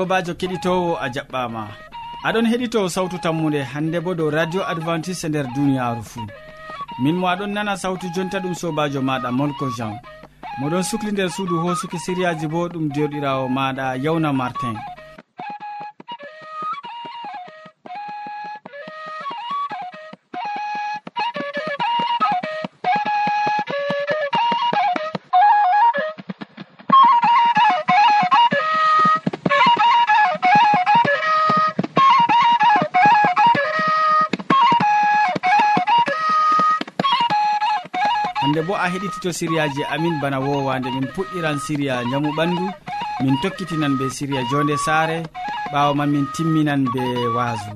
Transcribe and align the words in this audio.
sobajo 0.00 0.32
keɗitowo 0.40 0.90
a 1.04 1.06
jaɓɓama. 1.14 1.62
Aɗon 2.26 2.46
heɗito 2.50 2.80
sawtu 2.94 3.16
tammude 3.24 3.60
hande 3.72 3.98
bo 4.04 4.14
dow 4.18 4.30
radio 4.30 4.62
adventiste 4.72 5.28
nder 5.28 5.46
duniyaru 5.54 6.02
fuu. 6.10 6.26
Min 7.02 7.16
mo 7.20 7.26
aɗon 7.32 7.52
nana 7.54 7.74
sawtu 7.82 8.06
jonta 8.14 8.38
ɗum 8.40 8.54
sobajo 8.60 9.00
maɗa 9.08 9.28
molko 9.38 9.66
jean. 9.76 9.94
Moɗon 10.60 10.82
sukli 10.88 11.12
nder 11.12 11.28
suudu 11.34 11.56
hosuki 11.64 11.98
siriyaji 12.04 12.46
bo 12.52 12.68
ɗum 12.72 12.88
derɗirawo 12.94 13.44
maɗa 13.56 13.96
yawna 14.04 14.30
martin. 14.32 14.76
heɗitito 38.92 39.30
siriyaji 39.38 39.82
amin 39.94 40.20
bana 40.22 40.38
wowande 40.40 40.88
min 40.94 41.06
puɗɗiran 41.14 41.58
siriya 41.66 41.94
jamu 42.10 42.30
ɓandu 42.36 42.66
min 43.22 43.34
tokkitinan 43.42 43.94
be 43.98 44.04
siriya 44.16 44.42
jonde 44.50 44.76
saare 44.86 45.22
ɓawo 45.72 45.94
man 45.94 46.10
min 46.10 46.26
timminan 46.34 46.82
be 46.92 47.02
waasu. 47.36 47.70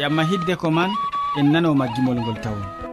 Yamma 0.00 0.22
hidde 0.30 0.54
ko 0.60 0.70
man 0.70 0.90
en 1.38 1.46
nanoma 1.52 1.86
gimol 1.94 2.18
ngol 2.20 2.38
tawon. 2.44 2.83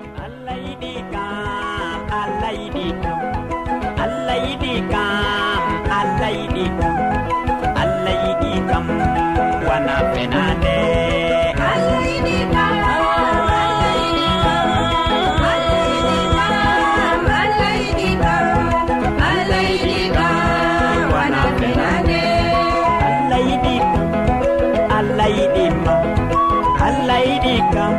allah 27.01 27.19
yiɗi 27.29 27.53
kam 27.73 27.93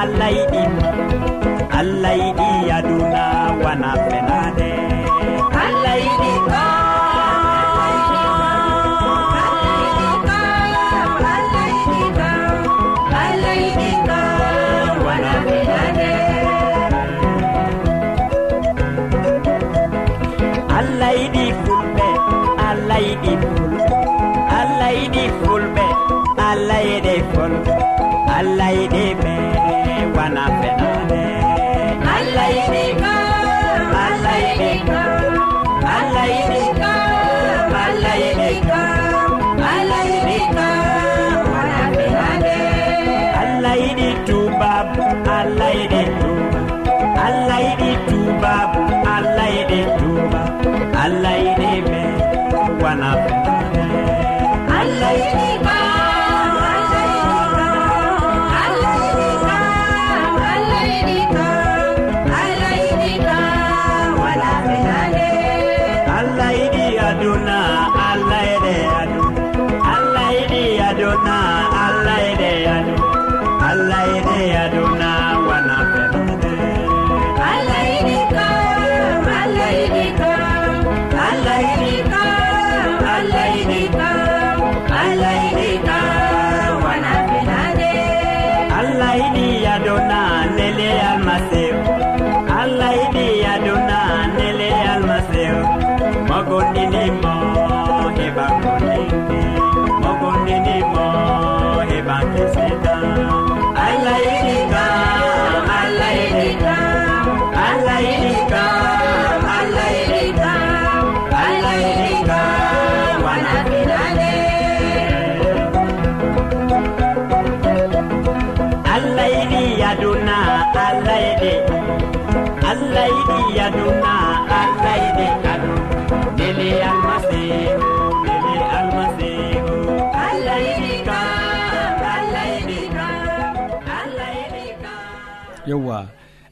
allah 0.00 0.28
yiɗi 0.36 0.62
allah 1.80 2.12
yiɗi 2.20 2.48
aduna 2.76 3.24
wana 3.64 3.90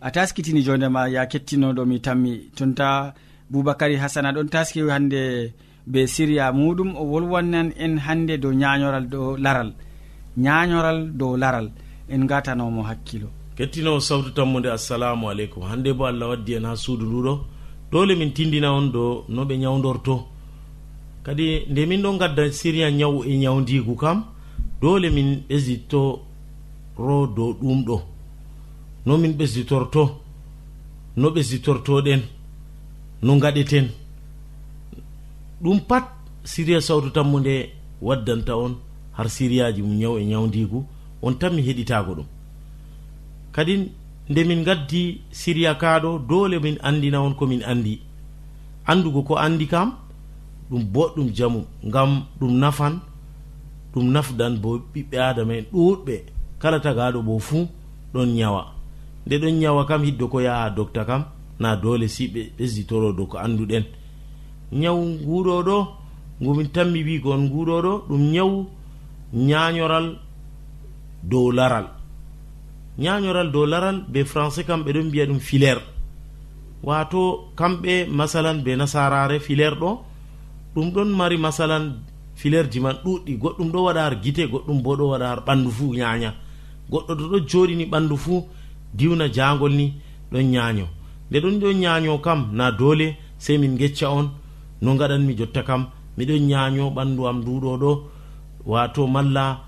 a 0.01 0.11
taskitini 0.11 0.63
jondema 0.63 1.09
ya 1.09 1.27
kettinoɗo 1.27 1.85
mi 1.87 1.99
tammi. 2.01 2.33
Tonta 2.57 3.15
boubacary 3.51 3.97
hasana 3.97 4.33
ɗon 4.33 4.49
taski 4.49 4.81
hande 4.89 5.53
be 5.87 6.07
siriya 6.07 6.53
muɗum 6.53 6.95
o 6.97 7.03
wolwannan 7.05 7.73
en 7.79 7.99
hande 7.99 8.39
dow 8.39 8.53
ñañoral 8.53 9.07
dow 9.09 9.37
laral. 9.37 9.73
Ñañoral 10.39 11.11
dow 11.19 11.37
laral. 11.37 11.71
En 12.09 12.27
gatanomo 12.27 12.83
hakkilo. 12.83 13.29
Kettinowo 13.57 14.01
sawtu 14.01 14.31
tammude 14.31 14.67
assalamu 14.71 15.29
aleykum. 15.31 15.63
Hande 15.65 15.93
bo 15.93 16.05
allah 16.07 16.29
waddi 16.29 16.55
en 16.55 16.65
ha 16.65 16.77
suudu 16.77 17.05
nduɗo 17.07 17.41
dole 17.91 18.15
min 18.17 18.33
tindina 18.33 18.73
on 18.73 18.89
do 18.93 19.25
no 19.29 19.45
ɓe 19.45 19.57
ñawdorto 19.59 20.27
kadi 21.25 21.65
nde 21.71 21.87
min 21.87 22.03
ɗon 22.03 22.19
gadda 22.19 22.53
siriya 22.53 22.91
ñawu 22.91 23.25
e 23.25 23.37
ñawdigu 23.39 23.95
kam 23.97 24.25
dole 24.81 25.11
min 25.11 25.43
ɓesditto 25.49 26.21
ro 26.99 27.27
dow 27.27 27.53
ɗum 27.61 27.85
ɗo. 27.87 28.18
no 29.09 29.17
min 29.17 29.33
ɓesditorto 29.39 30.03
no 31.21 31.29
ɓesditortoɗen 31.35 32.21
no 33.23 33.33
gaɗeten 33.43 33.87
ɗum 35.63 35.79
pat 35.89 36.05
siriya 36.51 36.81
sawtu 36.87 37.09
tammu 37.17 37.37
nde 37.41 37.55
waddanta 38.07 38.53
on 38.65 38.73
har 39.17 39.29
siriyaji 39.37 39.81
mum 39.83 39.97
ñaw 40.01 40.15
e 40.21 40.25
ñawdigu 40.31 40.79
on 41.23 41.33
tan 41.41 41.53
mi 41.55 41.63
heɗitago 41.67 42.13
ɗum. 42.19 42.27
Kadi 43.55 43.75
nde 44.31 44.41
min 44.49 44.63
gaddi 44.67 45.03
siriya 45.41 45.73
kaɗo 45.83 46.11
dole 46.29 46.59
min 46.65 46.77
andina 46.89 47.19
on 47.27 47.35
komin 47.39 47.63
andi. 47.71 47.95
Andugo 48.91 49.21
ko 49.29 49.35
andi 49.37 49.67
kam 49.73 49.89
ɗum 50.71 50.83
boɗɗum 50.95 51.29
jamu 51.37 51.61
ngam 51.89 52.11
ɗum 52.41 52.53
nafan 52.63 52.95
ɗum 53.95 54.07
nafdan 54.15 54.55
bo 54.63 54.71
ɓiɓɓe 54.93 55.17
adama 55.29 55.55
en 55.59 55.65
ɗuɗɓe. 55.73 56.15
Kala 56.61 56.79
tagaɗo 56.85 57.23
bo 57.27 57.39
fuu 57.39 57.67
ɗon 58.13 58.29
ñawa 58.39 58.78
nde 59.29 59.39
ɗon 59.39 59.59
ñawa 59.61 59.85
kam 59.85 60.03
hiddo 60.05 60.29
ko 60.29 60.41
yaha 60.41 60.71
docta 60.71 61.05
kam 61.05 61.25
na 61.61 61.77
dole 61.77 62.09
si 62.09 62.29
ɓe 62.29 62.53
ɓesditoro 62.59 63.13
dow 63.13 63.27
ko 63.27 63.37
annduɗen 63.39 63.85
ñawu 64.73 65.03
nguuɗoɗo 65.05 65.77
ngumin 66.41 66.69
tanmi 66.73 67.03
wigo 67.05 67.31
on 67.33 67.43
nguuɗoɗo 67.49 67.93
ɗum 68.09 68.23
ñawu 68.33 68.67
ñañoral 69.35 70.17
dow 71.23 71.51
laral. 71.53 71.87
Ñañoral 72.99 73.53
dow 73.53 73.67
laral 73.67 74.05
be 74.09 74.25
français 74.25 74.65
kam 74.65 74.83
ɓe 74.85 74.93
ɗon 74.93 75.07
mbiya 75.09 75.27
ɗum 75.27 75.41
filaire. 75.41 75.83
Wato 76.83 77.51
kamɓe 77.57 78.07
masalan 78.09 78.63
be 78.65 78.77
nasarare 78.77 79.41
filaire 79.41 79.77
ɗo 79.77 80.01
ɗum 80.75 80.91
ɗon 80.93 81.09
mari 81.17 81.37
masalan 81.37 82.01
filaire 82.35 82.71
ji 82.71 82.81
man 82.81 82.97
ɗuɗɗi 83.05 83.37
goɗɗum 83.37 83.71
ɗo 83.73 83.83
waɗa 83.85 84.01
har 84.05 84.15
guite 84.23 84.47
goɗɗum 84.51 84.83
bo 84.83 84.97
ɗo 84.97 85.09
waɗa 85.13 85.27
har 85.29 85.41
ɓandu 85.47 85.71
fuu 85.71 85.93
ñaña 85.95 86.33
goɗɗo 86.91 87.15
to 87.19 87.29
ɗo 87.29 87.39
joɗini 87.47 87.85
ɓandu 87.87 88.17
fuu 88.17 88.47
diwna 88.95 89.29
jangol 89.33 89.73
ni 89.73 89.95
ɗon 90.33 90.43
ñaño 90.55 90.87
nde 91.31 91.39
ɗon 91.41 91.59
ɗon 91.61 91.77
ñaño 91.81 92.19
kam 92.21 92.51
na 92.53 92.71
dole 92.71 93.17
sey 93.39 93.59
min 93.59 93.77
gecca 93.79 94.11
on. 94.11 94.29
No 94.81 94.95
gaɗanmi 94.97 95.35
jotta 95.37 95.63
kam. 95.63 95.87
Miɗon 96.17 96.47
ñaño 96.49 96.91
ɓandu 96.91 97.27
am 97.27 97.39
nduɗo 97.41 97.77
ɗo. 97.83 97.91
Wato 98.67 99.07
malla 99.07 99.61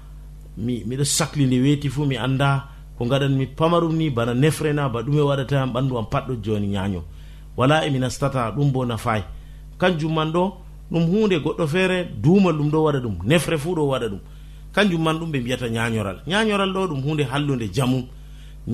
miɗo 0.59 1.05
sahli 1.05 1.47
nde 1.47 1.61
weeti 1.63 1.89
fuu 1.89 2.05
mi 2.07 2.17
anda 2.17 2.69
ko 2.99 3.05
gaɗanmi 3.07 3.47
pamarum 3.57 3.95
ni 3.97 4.11
bana 4.11 4.35
nefrena 4.35 4.89
ba 4.89 5.03
ɗume 5.03 5.21
waɗatayam 5.23 5.73
ɓandu 5.73 5.97
am 5.99 6.07
patɗo 6.13 6.35
joni 6.45 6.67
ñaño 6.69 7.01
wala 7.57 7.87
emi 7.87 7.99
nastata 7.99 8.51
ɗum 8.51 8.71
bo 8.73 8.85
nafayi 8.85 9.23
kanjum 9.79 10.13
man 10.15 10.31
ɗo 10.33 10.53
ɗum 10.91 11.05
hunde 11.11 11.37
goɗɗo 11.41 11.67
feere 11.67 12.09
duumal 12.23 12.55
ɗum 12.59 12.71
ɗo 12.71 12.79
waɗa 12.85 13.01
ɗum 13.01 13.17
nefre 13.25 13.57
fuu 13.59 13.75
ɗo 13.75 13.89
waɗa 13.89 14.09
ɗum. 14.09 14.21
Kanjum 14.75 15.03
man 15.03 15.19
ɗum 15.19 15.31
ɓe 15.33 15.41
mbiyata 15.41 15.69
ñañoral 15.69 16.19
ñañoral 16.27 16.73
ɗo 16.73 16.87
ɗum 16.89 17.01
hunde 17.05 17.23
hallude 17.31 17.69
jamum 17.73 18.05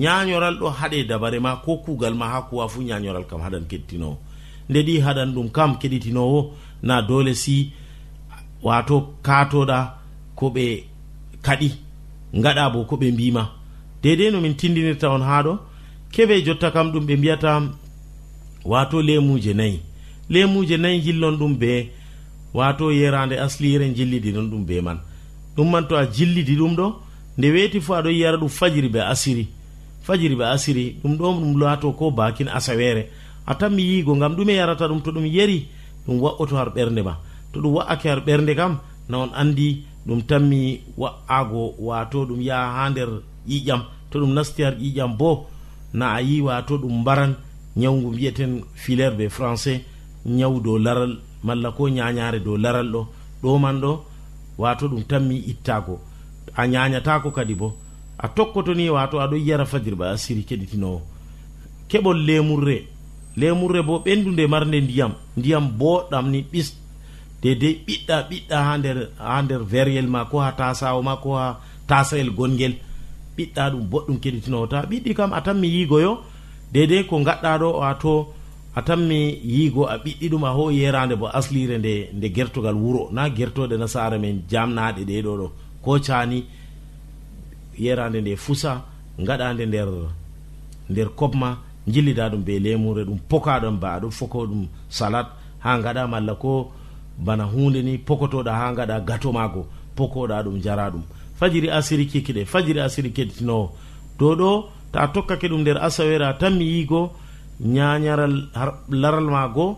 ñañoral 0.03 0.55
ɗo 0.59 0.67
haɗe 0.79 1.03
dabare 1.09 1.39
ma 1.39 1.51
ko 1.63 1.77
kugal 1.83 2.13
ma 2.15 2.25
ha 2.33 2.41
kuwa 2.49 2.69
fu 2.69 2.81
ñañoral 2.81 3.25
kam 3.29 3.41
haɗan 3.41 3.65
keɗitinowo 3.69 4.17
nde 4.69 4.79
ɗi 4.87 4.93
haɗan 5.05 5.29
ɗum 5.35 5.49
kam 5.55 5.71
keɗitinowo 5.81 6.39
na 6.83 7.01
dole 7.01 7.33
si 7.33 7.71
wato 8.63 8.95
katoɗa 9.25 9.77
ko 10.35 10.45
ɓe 10.55 10.65
kaɗi 11.45 11.69
gaɗa 12.43 12.63
bo 12.73 12.79
ko 12.89 12.95
ɓe 12.97 13.11
mbima 13.11 13.43
dedei 14.03 14.31
no 14.31 14.41
min 14.41 14.55
tindinirta 14.59 15.09
on 15.09 15.21
ha 15.21 15.43
ɗo 15.45 15.53
keɓe 16.13 16.43
jotta 16.45 16.71
kam 16.71 16.91
ɗum 16.91 17.05
ɓe 17.07 17.15
mbiyata 17.17 17.51
wato 18.65 19.01
lemuje 19.01 19.53
nayyi 19.53 19.79
lemuje 20.29 20.77
nayyi 20.77 21.01
jillon 21.05 21.35
ɗum 21.39 21.53
be 21.57 21.91
wato 22.53 22.91
yerande 22.91 23.39
aslire 23.39 23.89
jillidinon 23.93 24.49
ɗum 24.49 24.65
be 24.65 24.81
man. 24.81 24.99
Ɗum 25.55 25.69
man 25.71 25.87
to 25.87 25.95
a 25.97 26.05
jillidi 26.05 26.55
ɗum 26.55 26.75
ɗo 26.75 26.93
nde 27.37 27.47
weeti 27.51 27.79
fo 27.81 27.93
aɗo 27.95 28.09
yiyara 28.09 28.37
ɗum 28.37 28.49
fajiri 28.49 28.89
be 28.89 28.99
asiri. 29.01 29.47
fajiri 30.07 30.35
ɓe 30.39 30.45
asiri 30.55 30.83
ɗum 31.03 31.13
ɗo 31.19 31.25
ɗum 31.39 31.59
laato 31.61 31.91
ko 31.99 32.05
bakin 32.11 32.47
asawere 32.57 33.03
a 33.45 33.53
tan 33.59 33.69
mi 33.75 33.83
yiigo 33.83 34.15
ngam 34.15 34.33
ɗume 34.37 34.53
yarata 34.59 34.87
ɗum 34.87 35.01
to 35.03 35.11
ɗum 35.11 35.25
yeri 35.25 35.67
ɗum 36.07 36.17
wa'oto 36.23 36.55
har 36.55 36.69
ɓernde 36.75 37.01
ma. 37.03 37.13
To 37.51 37.59
ɗum 37.61 37.73
wa'ake 37.77 38.07
har 38.09 38.21
ɓernde 38.25 38.55
kam 38.55 38.79
na 39.09 39.17
on 39.17 39.29
andi 39.41 39.83
ɗum 40.07 40.21
tanmi 40.29 40.81
wa'ago 40.97 41.75
wato 41.79 42.25
ɗum 42.25 42.41
yaha 42.41 42.67
ha 42.77 42.89
nder 42.89 43.09
ƴiƴam. 43.47 43.81
To 44.11 44.19
ɗum 44.19 44.33
nasti 44.33 44.63
har 44.63 44.75
ƴiƴam 44.75 45.17
bo 45.17 45.47
na 45.93 46.13
a 46.15 46.21
yi 46.21 46.41
wato 46.41 46.77
ɗum 46.77 47.01
mbaran. 47.01 47.35
Ñawgu 47.77 48.07
mbiyeten 48.11 48.63
filaire 48.73 49.15
be 49.17 49.29
français 49.29 49.81
ñaw 50.25 50.59
dow 50.59 50.77
laral 50.79 51.19
malla 51.43 51.71
ko 51.71 51.87
ñañare 51.89 52.39
dow 52.43 52.57
laral 52.57 52.87
ɗo. 52.91 53.01
Ɗo 53.43 53.59
man 53.59 53.79
ɗo 53.81 53.91
wato 54.57 54.87
ɗum 54.87 55.03
tanmi 55.07 55.35
ittago 55.51 55.99
a 56.55 56.65
ñañatako 56.67 57.31
kadi 57.31 57.53
bo. 57.55 57.75
a 58.19 58.27
tokkotoni 58.27 58.89
wato 58.89 59.19
aɗo 59.19 59.35
yara 59.37 59.65
fajiri 59.65 59.95
ba 59.95 60.11
a 60.11 60.17
siri 60.17 60.43
keɗitinowo 60.43 61.01
keɓol 61.89 62.17
lemurre. 62.27 62.77
Lemurre 63.37 63.81
bo 63.83 63.99
ɓendude 64.05 64.47
marde 64.47 64.81
ndiyam. 64.81 65.13
Ndiyam 65.37 65.65
boɗɗam 65.79 66.25
ni 66.31 66.41
ɓis. 66.51 66.67
Dedei 67.41 67.75
ɓiɗɗa 67.85 68.15
ɓiɗɗa 68.29 68.57
ha 68.65 68.77
nder 68.77 68.97
ha 69.17 69.41
nder 69.41 69.61
veryel 69.71 70.07
ma 70.07 70.25
ko 70.25 70.39
ha 70.39 70.51
tasawo 70.51 71.01
ma 71.03 71.15
ko 71.17 71.35
ha 71.35 71.59
tasayel 71.87 72.31
gongel. 72.37 72.73
Ɓiɗɗa 73.37 73.63
ɗum 73.71 73.83
boɗɗum 73.91 74.17
keɗitinowo 74.23 74.67
ta 74.67 74.81
ɓiɗɗi 74.89 75.13
kam 75.15 75.33
a 75.33 75.41
tanmi 75.41 75.67
yigoyo 75.67 76.17
dedei 76.73 77.03
ko 77.05 77.15
gaɗɗa 77.23 77.57
ɗo 77.61 77.69
wato 77.79 78.33
a 78.75 78.81
tanmi 78.81 79.39
yigo 79.43 79.85
a 79.85 79.97
ɓiɗɗi 79.97 80.29
ɗum 80.29 80.43
a 80.43 80.49
ho 80.49 80.71
yerande 80.71 81.15
bo 81.15 81.27
aslire 81.27 81.77
nde 81.77 82.09
nde 82.13 82.27
gertogal 82.35 82.75
wuro. 82.75 83.09
Na 83.11 83.29
gertoɗe 83.29 83.77
nasara 83.77 84.17
men 84.19 84.43
jamnaɗe 84.49 85.05
ɗe 85.05 85.21
ɗo 85.21 85.33
ɗo. 85.37 85.47
Ko 85.83 85.99
cani 85.99 86.43
yerande 87.77 88.21
nde 88.21 88.35
fusa 88.35 88.83
gaɗande 89.19 89.65
nder 89.65 89.87
nder 90.89 91.09
kobma 91.15 91.57
jillida 91.87 92.29
ɗum 92.29 92.43
be 92.43 92.59
lemure 92.59 93.03
ɗum 93.05 93.19
pokaɗon 93.29 93.79
ba 93.79 93.89
aɗo 93.95 94.11
foko 94.11 94.45
ɗum 94.47 94.67
salat 94.89 95.27
ha 95.59 95.79
gaɗa 95.81 96.07
malla 96.07 96.35
ko 96.35 96.71
bana 97.17 97.43
hunde 97.45 97.81
ni 97.83 97.97
pokotoɗa 97.97 98.51
ha 98.59 98.73
gaɗa 98.73 98.99
gato 99.07 99.31
mago 99.31 99.65
pokoɗa 99.95 100.43
ɗum 100.43 100.61
jara 100.61 100.89
ɗum. 100.91 101.01
Fajiri 101.39 101.69
asiri 101.69 102.05
kikiɗe 102.07 102.45
fajiri 102.45 102.79
asiri 102.79 103.09
keɗitinowo 103.11 103.71
dow 104.19 104.35
ɗo 104.35 104.69
ta 104.91 105.07
tokkake 105.07 105.47
ɗum 105.47 105.61
nder 105.61 105.77
asawera 105.77 106.33
tan 106.39 106.57
mi 106.57 106.65
yigo 106.65 107.11
ñañaral 107.61 108.49
laral 108.89 109.25
ma 109.29 109.47
go 109.47 109.77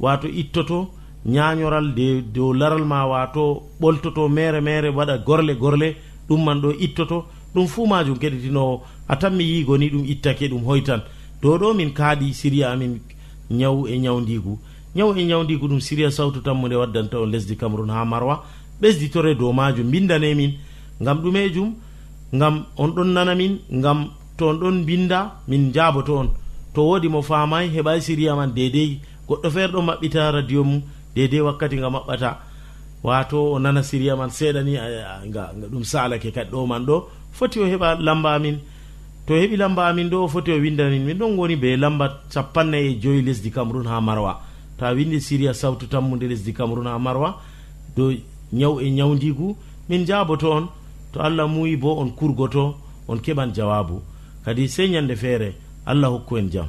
wato 0.00 0.26
ittoto 0.28 0.90
ñañoral 1.26 1.94
dow 2.34 2.52
laral 2.52 2.84
ma 2.84 3.06
wato 3.06 3.62
ɓoltoto 3.80 4.28
mere 4.28 4.60
mere 4.60 4.88
waɗa 4.90 5.18
gorle 5.18 5.54
gorle 5.54 5.96
ɗum 6.32 6.44
man 6.44 6.60
ɗo 6.62 6.70
ittoto. 6.80 7.24
Ɗum 7.54 7.66
fuu 7.66 7.86
majum 7.86 8.16
keɗitinowo. 8.18 8.80
A 9.08 9.16
tan 9.16 9.30
mi 9.36 9.44
yigo 9.44 9.76
ni 9.78 9.88
ɗum 9.90 10.04
ittake 10.08 10.48
ɗum 10.48 10.64
hoytan. 10.64 11.00
Dow 11.42 11.58
ɗo 11.58 11.74
min 11.74 11.90
kaaɗi 11.92 12.32
siriya 12.34 12.70
amin 12.72 13.00
ñaw 13.50 13.86
e 13.86 13.98
ñawdigu 13.98 14.58
ñaw 14.96 15.10
e 15.16 15.24
ñawdigu 15.24 15.66
ɗum 15.68 15.80
siriya 15.80 16.10
sawtu 16.10 16.40
tammude 16.40 16.74
waddanta 16.76 17.20
on 17.20 17.26
lesdi 17.30 17.56
cameron 17.56 17.90
ha 17.90 18.04
marwa. 18.04 18.44
Ɓesditore 18.80 19.34
dow 19.38 19.52
majum 19.52 19.90
bindanemin 19.90 20.52
ngam 21.02 21.18
ɗumejum 21.22 21.74
ngam 22.34 22.64
on 22.76 22.88
ɗon 22.94 23.08
nanamin 23.12 23.58
ngam 23.70 24.08
to 24.38 24.48
on 24.48 24.54
ɗon 24.60 24.84
binda 24.86 25.32
min 25.48 25.72
jaboto 25.74 26.16
on. 26.18 26.28
To 26.74 26.80
wodi 26.88 27.08
mo 27.08 27.20
faamayi 27.22 27.68
heɓai 27.74 28.00
siriya 28.00 28.34
man 28.36 28.52
dedei 28.54 29.00
goɗɗo 29.28 29.50
feere 29.50 29.72
ɗo 29.72 29.82
maɓɓita 29.82 30.30
radio 30.32 30.64
mum 30.64 30.80
dedei 31.14 31.40
wakkati 31.40 31.76
nga 31.76 31.90
maɓɓata. 31.90 32.30
wato 33.02 33.52
o 33.52 33.58
nana 33.58 33.82
siriya 33.82 34.16
man 34.16 34.30
seeɗa 34.30 34.62
ni 34.64 34.72
nga 35.28 35.52
ɗum 35.72 35.84
salake 35.84 36.30
kadi 36.32 36.50
ɗo 36.50 36.66
man 36.66 36.84
ɗo. 36.86 36.96
Foti 37.32 37.60
o 37.60 37.66
heɓa 37.66 37.98
lamba 38.00 38.34
amin. 38.34 38.58
To 39.26 39.34
heɓi 39.34 39.56
lamba 39.56 39.88
amin 39.88 40.08
ɗo 40.10 40.24
o 40.24 40.28
foti 40.28 40.50
o 40.52 40.58
windanin 40.60 41.04
min 41.04 41.18
ɗon 41.18 41.36
woni 41.38 41.56
be 41.56 41.76
lamba 41.76 42.20
capanna 42.32 42.78
e 42.78 42.98
joyi 43.02 43.22
lesdi 43.22 43.50
cameron 43.50 43.86
ha 43.86 44.00
marwa. 44.00 44.40
Ta 44.78 44.92
windi 44.94 45.20
siriya 45.20 45.54
sawtu 45.54 45.86
tammude 45.88 46.26
lesdi 46.28 46.52
cameron 46.52 46.86
ha 46.86 46.98
marwa. 46.98 47.36
Dow 47.96 48.12
ñaw 48.52 48.80
e 48.80 48.90
ñawdigu 48.90 49.56
min 49.88 50.04
jaboto 50.06 50.50
on. 50.52 50.68
To 51.12 51.20
allah 51.20 51.46
muyi 51.48 51.76
bo 51.76 51.98
on 52.00 52.10
kurgoto 52.16 52.74
on 53.08 53.18
keɓan 53.18 53.52
jawabu 53.54 54.00
kadi 54.44 54.68
sey 54.68 54.88
ñande 54.88 55.14
feere 55.16 55.54
allah 55.86 56.08
hokku 56.10 56.36
en 56.38 56.48
jaam 56.50 56.68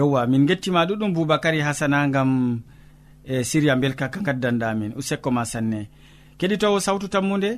yowwa 0.00 0.26
min 0.26 0.46
gettima 0.48 0.84
ɗuɗum 0.88 1.12
boubacary 1.14 1.60
hasana 1.60 2.08
gam 2.14 2.30
e 3.24 3.44
siria 3.44 3.76
belka 3.76 4.08
ka 4.08 4.20
gaddanɗamin 4.26 4.92
usekko 5.00 5.30
ma 5.30 5.44
sanne. 5.44 5.80
Keɗitowo 6.38 6.80
sawtu 6.80 7.06
tammude 7.08 7.50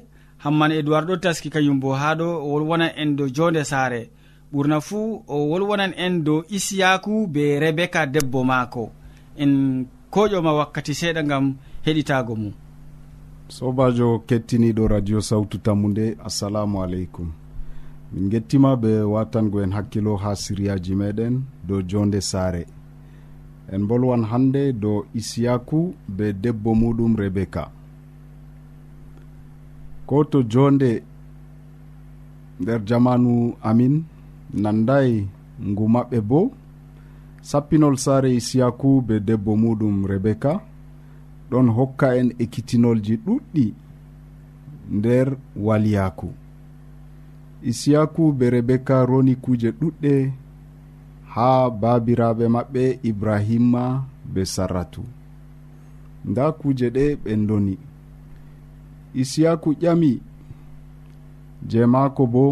hamman 0.44 0.72
edoird 0.78 1.06
ɗo 1.08 1.16
taski 1.22 1.48
kayum 1.54 1.78
bo 1.80 1.88
ha 2.00 2.14
ɗo 2.18 2.26
o 2.44 2.46
wolwonan 2.52 2.90
en 2.96 3.16
dow 3.16 3.28
jonde 3.36 3.62
saare. 3.64 4.10
Ɓurna 4.52 4.80
fuu 4.80 5.22
o 5.28 5.36
wolwonan 5.50 5.92
en 5.96 6.24
dow 6.24 6.42
isiyaku 6.56 7.26
be 7.34 7.60
rebeka 7.60 8.06
debbo 8.06 8.44
maako. 8.44 8.90
En 9.42 9.52
koƴoma 10.10 10.52
wakkati 10.58 10.92
seeɗa 11.00 11.22
gam 11.22 11.54
heɗitago 11.86 12.34
mum. 12.36 12.52
Sobajo 13.48 14.18
kettiniɗo 14.28 14.88
radio 14.88 15.20
sawtu 15.20 15.58
tammude 15.58 16.16
assalamu 16.24 16.82
aleykum. 16.82 17.28
min 18.12 18.28
gettima 18.30 18.76
be 18.76 19.02
watango 19.02 19.62
en 19.62 19.72
hakkilo 19.72 20.16
ha 20.16 20.36
siriyaji 20.36 20.94
meɗen 20.94 21.42
dow 21.68 21.82
jonde 21.82 22.20
saare. 22.20 22.66
En 23.72 23.86
bolwan 23.88 24.24
hande 24.24 24.72
dow 24.72 25.04
isiyaku 25.14 25.94
be 26.08 26.32
debbo 26.32 26.74
muɗum 26.74 27.16
rebeka 27.16 27.70
ko 30.06 30.24
to 30.24 30.42
jonde 30.42 31.02
nder 32.60 32.80
jamanu 32.84 33.54
amin 33.62 34.04
nandayi 34.62 35.28
ngu 35.68 35.84
maɓɓe 35.88 36.18
bo 36.20 36.40
sappinol 37.48 37.96
saare 37.96 38.30
isiyaku 38.40 39.02
be 39.06 39.14
debbo 39.20 39.52
muɗum 39.62 39.96
rebeka 40.10 40.60
ɗon 41.50 41.66
hokka 41.76 42.06
en 42.16 42.28
ekkitinolji 42.42 43.14
ɗuɗɗi 43.24 43.66
nder 44.96 45.28
waliyaku. 45.56 46.41
isiyaku 47.70 48.32
be 48.32 48.50
rebeka 48.50 48.96
roni 49.06 49.34
kuje 49.44 49.70
ɗuɗɗe 49.80 50.14
ha 51.34 51.70
babiraɓe 51.80 52.44
maɓɓe 52.54 52.82
ibrahima 53.10 53.82
be 54.32 54.42
sarratu. 54.54 55.02
Nda 56.28 56.44
kuje 56.60 56.86
ɗe 56.96 57.04
ɓe 57.22 57.30
doni 57.48 57.74
isiyaku 59.20 59.68
ƴami 59.80 60.12
je 61.68 61.80
maako 61.92 62.22
bo 62.34 62.44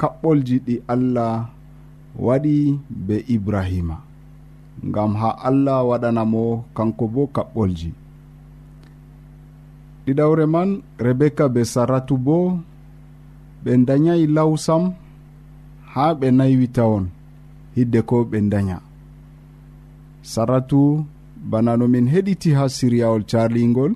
kaɓɓolji 0.00 0.56
ɗi 0.66 0.74
allah 0.92 1.34
waɗi 2.26 2.54
be 3.06 3.16
ibrahima. 3.34 3.96
Ngam 4.88 5.12
ha 5.20 5.30
allah 5.48 5.78
waɗanamo 5.88 6.42
kanko 6.76 7.04
bo 7.14 7.22
kaɓɓolji. 7.34 7.90
Ɗiɗawre 10.04 10.44
man 10.54 10.70
rebeka 11.04 11.44
be 11.54 11.60
sarratu 11.72 12.14
bo 12.26 12.36
ɓe 13.62 13.70
dayayi 13.86 14.26
lawsam 14.36 14.84
ha 15.92 16.04
ɓe 16.18 16.26
naywita 16.38 16.82
on 16.96 17.04
hidde 17.74 18.00
ko 18.08 18.16
ɓe 18.30 18.38
daya 18.52 18.78
saratu 20.22 20.80
bana 21.50 21.72
no 21.78 21.84
min 21.92 22.06
heɗiti 22.12 22.50
ha 22.58 22.64
siryawol 22.76 23.24
carlingol 23.30 23.92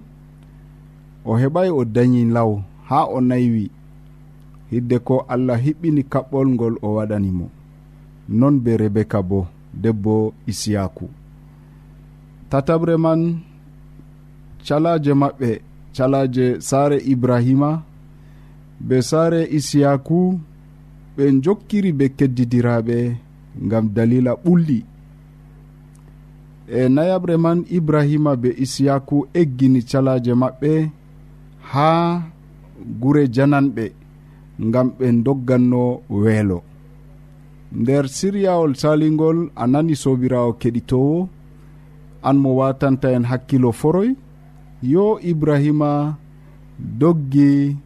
o 1.24 1.32
heɓay 1.40 1.68
o 1.70 1.84
dayi 1.94 2.22
law 2.36 2.50
ha 2.88 2.98
o 3.06 3.18
naywi 3.28 3.64
hidde 4.70 4.96
ko 5.06 5.14
allah 5.34 5.58
hiɓɓini 5.64 6.02
kaɓɓol 6.12 6.48
ngol 6.54 6.74
o 6.82 6.88
waɗanimo 6.96 7.46
non 8.38 8.54
be 8.64 8.72
rebeka 8.80 9.18
bo 9.28 9.40
debbo 9.82 10.14
isiyaku 10.50 11.06
tataɓre 12.50 12.94
man 13.04 13.20
calaje 14.66 15.12
maɓɓe 15.22 15.50
calaje 15.96 16.46
saare 16.68 16.96
ibrahima 17.12 17.70
be 18.86 18.96
saare 19.08 19.40
isiyaku 19.58 20.18
ɓe 21.16 21.24
jokkiri 21.44 21.90
be 21.98 22.06
keddidiraɓe 22.18 22.96
gam 23.70 23.86
dalila 23.94 24.32
ɓulli. 24.44 24.78
E 26.68 26.88
nayaɓre 26.94 27.34
man 27.44 27.58
ibrahima 27.76 28.32
be 28.42 28.48
isiyaku 28.64 29.16
eggini 29.40 29.80
calaje 29.90 30.32
maɓɓe 30.42 30.72
ha 31.70 31.88
gure 33.00 33.22
jananɓe 33.34 33.84
ngam 34.66 34.88
ɓe 34.98 35.06
dogganno 35.24 35.82
weelo. 36.22 36.58
Nder 37.80 38.04
siryawol 38.16 38.72
salingol 38.80 39.38
a 39.56 39.64
nani 39.72 39.94
sobirawo 40.02 40.50
keɗitowo 40.60 41.28
an 42.28 42.36
mo 42.42 42.50
watanta 42.58 43.08
en 43.16 43.24
hakkilo 43.30 43.70
foroy 43.80 44.10
yo 44.92 45.18
ibrahima 45.30 45.90
doggi 47.00 47.76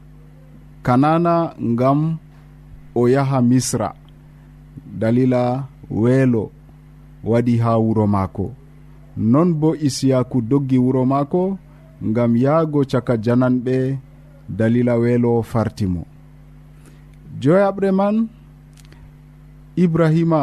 kanana 0.87 1.35
ngam 1.71 2.01
o 2.95 3.09
yaha 3.15 3.39
misra. 3.43 3.91
Dalila 5.01 5.43
weelo 5.91 6.45
waɗi 7.25 7.55
ha 7.63 7.73
wuro 7.85 8.07
maako. 8.15 8.47
Non 9.17 9.49
bo 9.61 9.69
isiyaku 9.87 10.39
doggi 10.51 10.79
wuro 10.85 11.03
maako 11.13 11.43
ngam 12.09 12.33
yahgo 12.45 12.81
caka 12.91 13.15
jananɓe 13.25 13.77
dalila 14.59 14.95
weelo 15.03 15.33
farti 15.51 15.87
mo 15.93 16.03
joyaɓre 17.41 17.91
man 17.99 18.17
ibrahima 19.85 20.41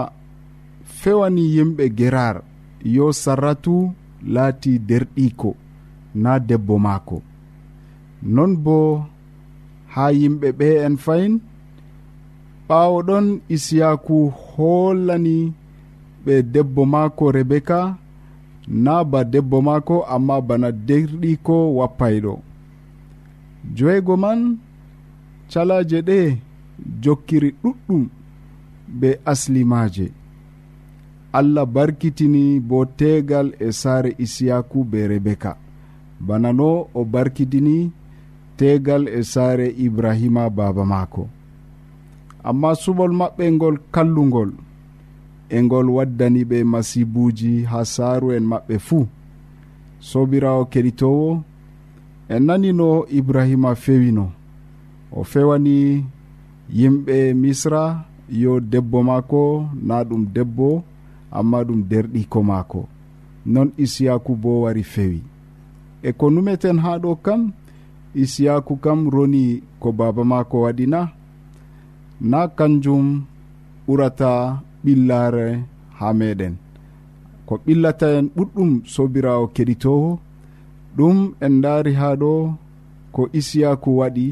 fewani 0.99 1.43
yimɓe 1.55 1.85
gerar 1.97 2.35
yo 2.95 3.05
sarratu 3.21 3.75
laati 4.33 4.71
derɗiko 4.87 5.51
na 6.23 6.31
debbo 6.47 6.75
maako. 6.85 7.17
Non 8.35 8.51
bo 8.63 8.77
ha 9.93 10.03
yimɓe 10.19 10.47
ɓe 10.59 10.67
en 10.85 10.95
fayin. 11.05 11.33
Ɓawo 12.67 12.97
ɗon 13.07 13.25
isiyaku 13.55 14.15
hollani 14.49 15.37
ɓe 16.25 16.33
debbo 16.53 16.81
maako 16.93 17.25
rebeka 17.35 17.79
na 18.83 18.93
ba 19.11 19.19
debbo 19.33 19.57
maako 19.67 19.95
amma 20.15 20.35
bana 20.47 20.69
derɗiko 20.87 21.55
wappayɗo. 21.77 22.33
Joygo 23.75 24.15
man 24.23 24.39
calaje 25.51 25.99
ɗe 26.07 26.17
jokkiri 27.03 27.49
ɗuɗɗum 27.61 28.03
be 28.99 29.09
aslimaje 29.31 30.05
allah 31.33 31.65
barkitini 31.65 32.59
bo 32.59 32.85
tegal 32.85 33.47
e 33.59 33.71
saare 33.71 34.11
isiyaku 34.25 34.83
be 34.91 35.07
rebeka 35.07 35.51
bana 36.27 36.49
no 36.53 36.87
o 36.93 37.01
barkitini 37.13 37.91
tegal 38.63 39.07
e 39.07 39.23
saare 39.23 39.67
ibrahima 39.85 40.49
baba 40.49 40.85
maako. 40.85 41.23
Amma 42.49 42.69
suɓol 42.81 43.11
maɓɓe 43.19 43.45
ngol 43.55 43.75
kallugol 43.93 44.51
e 45.49 45.57
ngol 45.65 45.87
waddani 45.95 46.41
ɓe 46.49 46.57
masibuji 46.71 47.51
ha 47.71 47.79
saaru 47.93 48.27
en 48.37 48.45
maɓɓe 48.51 48.75
fuu. 48.87 49.05
Sobirawo 50.09 50.63
keɗitowo 50.71 51.29
en 52.33 52.41
nanino 52.47 52.87
ibrahima 53.19 53.71
fewino. 53.83 54.25
O 55.11 55.23
fewani 55.31 55.77
yimɓe 56.77 57.15
misra 57.41 57.83
yo 58.41 58.51
debbo 58.71 58.97
maako 59.09 59.41
na 59.87 59.95
ɗum 60.07 60.23
debbo 60.35 60.69
amma 61.37 61.57
ɗum 61.67 61.79
derɗiko 61.89 62.39
maako. 62.49 62.81
Non 63.53 63.69
isiyaku 63.83 64.31
bo 64.41 64.51
wari 64.63 64.83
fewi. 64.93 65.21
E 66.03 66.09
ko 66.17 66.25
numeten 66.33 66.77
ha 66.83 66.91
ɗo 67.03 67.11
kam 67.25 67.41
isiyaku 68.15 68.77
kam 68.77 69.09
roni 69.09 69.63
ko 69.79 69.91
baba 69.91 70.23
maako 70.23 70.61
waɗina? 70.65 71.01
Na 72.21 72.47
kanjum 72.47 73.05
ɓurata 73.87 74.31
ɓillare 74.83 75.47
ha 75.97 76.07
meɗen. 76.19 76.53
Ko 77.47 77.53
ɓillata 77.65 78.07
en 78.17 78.25
ɓuɗɗum 78.35 78.71
sobirawo 78.93 79.45
keɗitowo 79.55 80.09
ɗum 80.97 81.17
en 81.45 81.53
daari 81.63 81.93
ha 81.99 82.09
ɗo 82.21 82.31
ko 83.13 83.21
isiyaku 83.39 83.89
waɗi 83.99 84.27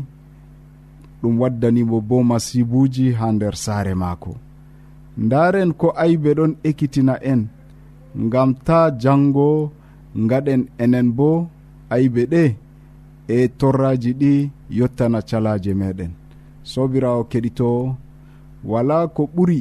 ɗum 1.21 1.33
waddanimo 1.41 1.97
bo 2.07 2.17
masibuji 2.29 3.05
ha 3.19 3.25
nder 3.35 3.55
saare 3.63 3.93
maako. 4.01 4.31
Ndaren 5.23 5.71
ko 5.79 5.87
aybe 6.03 6.29
ɗon 6.37 6.51
ekkitina 6.69 7.15
en 7.31 7.41
ngam 8.25 8.49
ta 8.65 8.79
jango 9.01 9.71
gaɗen 10.29 10.61
enen 10.83 11.07
bo 11.17 11.29
aybe 11.95 12.23
ɗe. 12.33 12.43
e 13.35 13.47
torraji 13.59 14.11
ɗi 14.21 14.33
yottana 14.77 15.19
calaje 15.29 15.71
meɗen 15.81 16.11
sobirawo 16.71 17.21
keɗitowo 17.31 17.83
wala 18.71 18.97
ko 19.15 19.23
ɓuri 19.35 19.59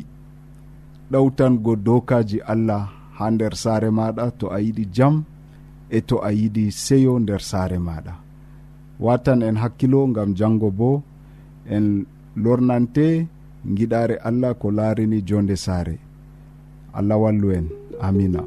ɗawtango 1.11 1.73
dokaji 1.87 2.39
allah 2.53 2.83
ha 3.17 3.25
nder 3.35 3.55
saare 3.63 3.89
maɗa 3.99 4.25
to 4.39 4.47
a 4.57 4.59
yiɗi 4.65 4.85
jam 4.97 5.15
e 5.91 5.99
to 6.09 6.17
a 6.29 6.31
yiɗi 6.39 6.65
seyo 6.85 7.13
nder 7.23 7.43
saare 7.51 7.79
maɗa 7.89 8.15
watan 9.05 9.41
en 9.49 9.57
hakkilo 9.63 10.01
gam 10.17 10.31
jango 10.39 10.69
bo 10.79 10.91
en 11.75 11.85
lornante 12.43 13.07
giɗare 13.77 14.17
allah 14.29 14.55
ko 14.61 14.71
laarini 14.71 15.19
jonde 15.29 15.57
saare. 15.57 15.97
Allah 16.93 17.19
wallu 17.19 17.53
en. 17.53 17.67
Amina. 18.01 18.43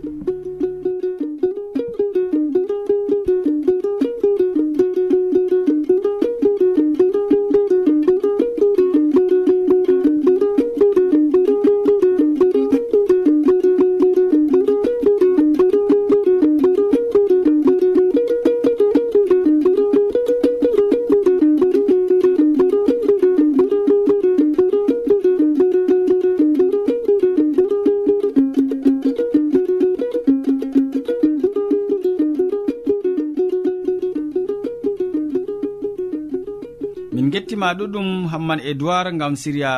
ma 37.73 37.79
ɗuɗum 37.79 38.09
hamman 38.31 38.59
edoird 38.69 39.17
gam 39.19 39.33
siriya 39.41 39.73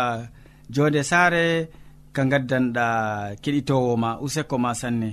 jonde 0.73 1.01
saare 1.09 1.43
ka 2.15 2.21
gaddanɗa 2.31 2.85
keɗitowo 3.41 3.91
ma 4.03 4.09
useko 4.25 4.55
ma 4.63 4.71
sanne. 4.81 5.09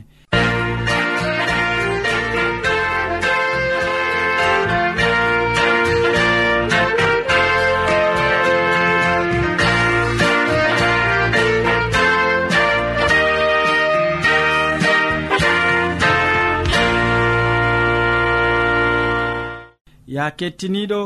Ya 20.15 20.25
kettiniɗo 20.39 21.01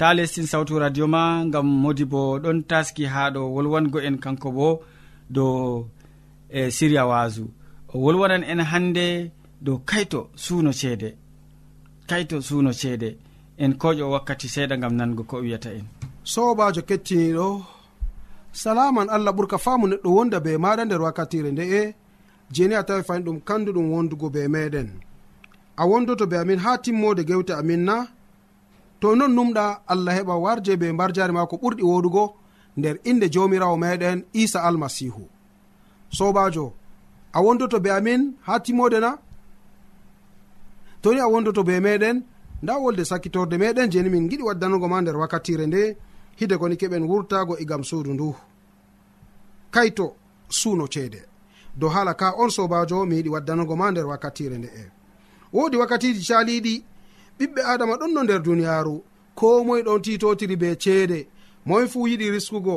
ta 0.00 0.14
lestin 0.14 0.46
sawtu 0.46 0.78
radio 0.78 1.06
ma 1.14 1.22
gam 1.52 1.66
modi 1.82 2.04
bo 2.12 2.20
ɗon 2.44 2.58
taski 2.70 3.04
ha 3.12 3.22
ɗo 3.34 3.40
wolwango 3.54 3.98
en 4.08 4.16
kanko 4.24 4.48
bo 4.56 4.68
dow 5.34 5.86
e 6.58 6.60
siriya 6.76 7.04
wasu 7.10 7.44
o 7.92 7.94
wolwanan 8.04 8.42
en 8.52 8.60
hande 8.70 9.06
dow 9.66 9.78
kayto 9.90 10.20
suuno 10.44 10.72
ceede. 10.80 11.10
Kayto 12.08 12.36
suuno 12.48 12.70
ceede. 12.80 13.10
En 13.62 13.72
koƴo 13.80 14.04
wakkati 14.14 14.46
seeɗa 14.54 14.76
gam 14.82 14.94
nango 14.98 15.22
ko 15.30 15.36
wiyata 15.44 15.70
en. 15.78 15.84
Sobajo 16.32 16.82
kettiniɗo 16.88 17.46
salaman 18.62 19.08
allah 19.14 19.32
ɓurka 19.36 19.56
faamu 19.64 19.86
neɗɗo 19.90 20.08
wonda 20.16 20.38
be 20.44 20.50
maɗa 20.64 20.82
nder 20.84 21.02
wakkatire 21.06 21.50
nde'e 21.52 21.80
jeni 22.54 22.74
a 22.74 22.82
tawi 22.88 23.02
fayin 23.08 23.24
ɗum 23.26 23.38
kanduɗum 23.48 23.86
wondugo 23.92 24.26
be 24.34 24.40
meɗen. 24.54 24.88
A 25.76 25.82
wondoto 25.90 26.24
be 26.30 26.36
amin 26.42 26.58
ha 26.64 26.70
timmode 26.84 27.22
gewte 27.28 27.52
amin 27.60 27.82
na 27.88 27.96
to 29.00 29.16
non 29.16 29.32
numɗa 29.36 29.82
allah 29.92 30.14
heɓa 30.18 30.34
warje 30.44 30.76
be 30.80 30.92
mbarjari 30.92 31.32
ma 31.32 31.46
ko 31.46 31.56
ɓurɗi 31.62 31.82
woɗugo 31.90 32.24
nder 32.76 32.96
inde 33.04 33.26
jomirawo 33.34 33.76
meɗen 33.76 34.18
isa 34.32 34.58
almasihu. 34.62 35.22
Sobajo 36.16 36.72
a 37.32 37.38
wondoto 37.44 37.80
be 37.80 37.90
amin 37.90 38.34
ha 38.46 38.58
timode 38.60 38.98
na? 39.00 39.18
Toni 41.02 41.20
a 41.20 41.26
wondoto 41.32 41.62
be 41.64 41.80
meɗen 41.80 42.16
nda 42.62 42.74
wolde 42.82 43.04
sakkitorde 43.04 43.56
meɗen 43.58 43.90
jeni 43.92 44.08
min 44.10 44.28
giɗi 44.30 44.42
waddanugo 44.42 44.86
ma 44.88 45.00
nder 45.00 45.16
wakkatire 45.16 45.66
nde 45.66 45.96
hide 46.38 46.56
koni 46.58 46.76
keɓen 46.80 47.04
wurtago 47.10 47.54
egam 47.62 47.82
suudu 47.84 48.12
ndu. 48.14 48.34
Kayto 49.74 50.06
suuno 50.48 50.86
ceede. 50.92 51.20
Dow 51.78 51.88
hala 51.94 52.14
ka 52.14 52.34
on 52.36 52.50
sobajo 52.50 53.06
mi 53.06 53.16
yiɗi 53.16 53.30
waddanugo 53.34 53.74
ma 53.76 53.90
nder 53.90 54.06
wakkatire 54.06 54.58
nde'e 54.58 55.00
wodi 55.52 55.76
wakkatiji 55.76 56.22
caliɗi 56.28 56.84
ɓiɓɓe 57.40 57.60
adama 57.72 57.94
ɗon 58.00 58.12
no 58.14 58.22
nder 58.22 58.42
duniyaaru 58.42 58.94
ko 59.34 59.64
moye 59.64 59.82
ɗon 59.82 60.02
titotiri 60.04 60.56
be 60.56 60.76
ceede. 60.82 61.20
Moye 61.66 61.86
fuu 61.92 62.06
yiɗi 62.10 62.30
riskugo. 62.30 62.76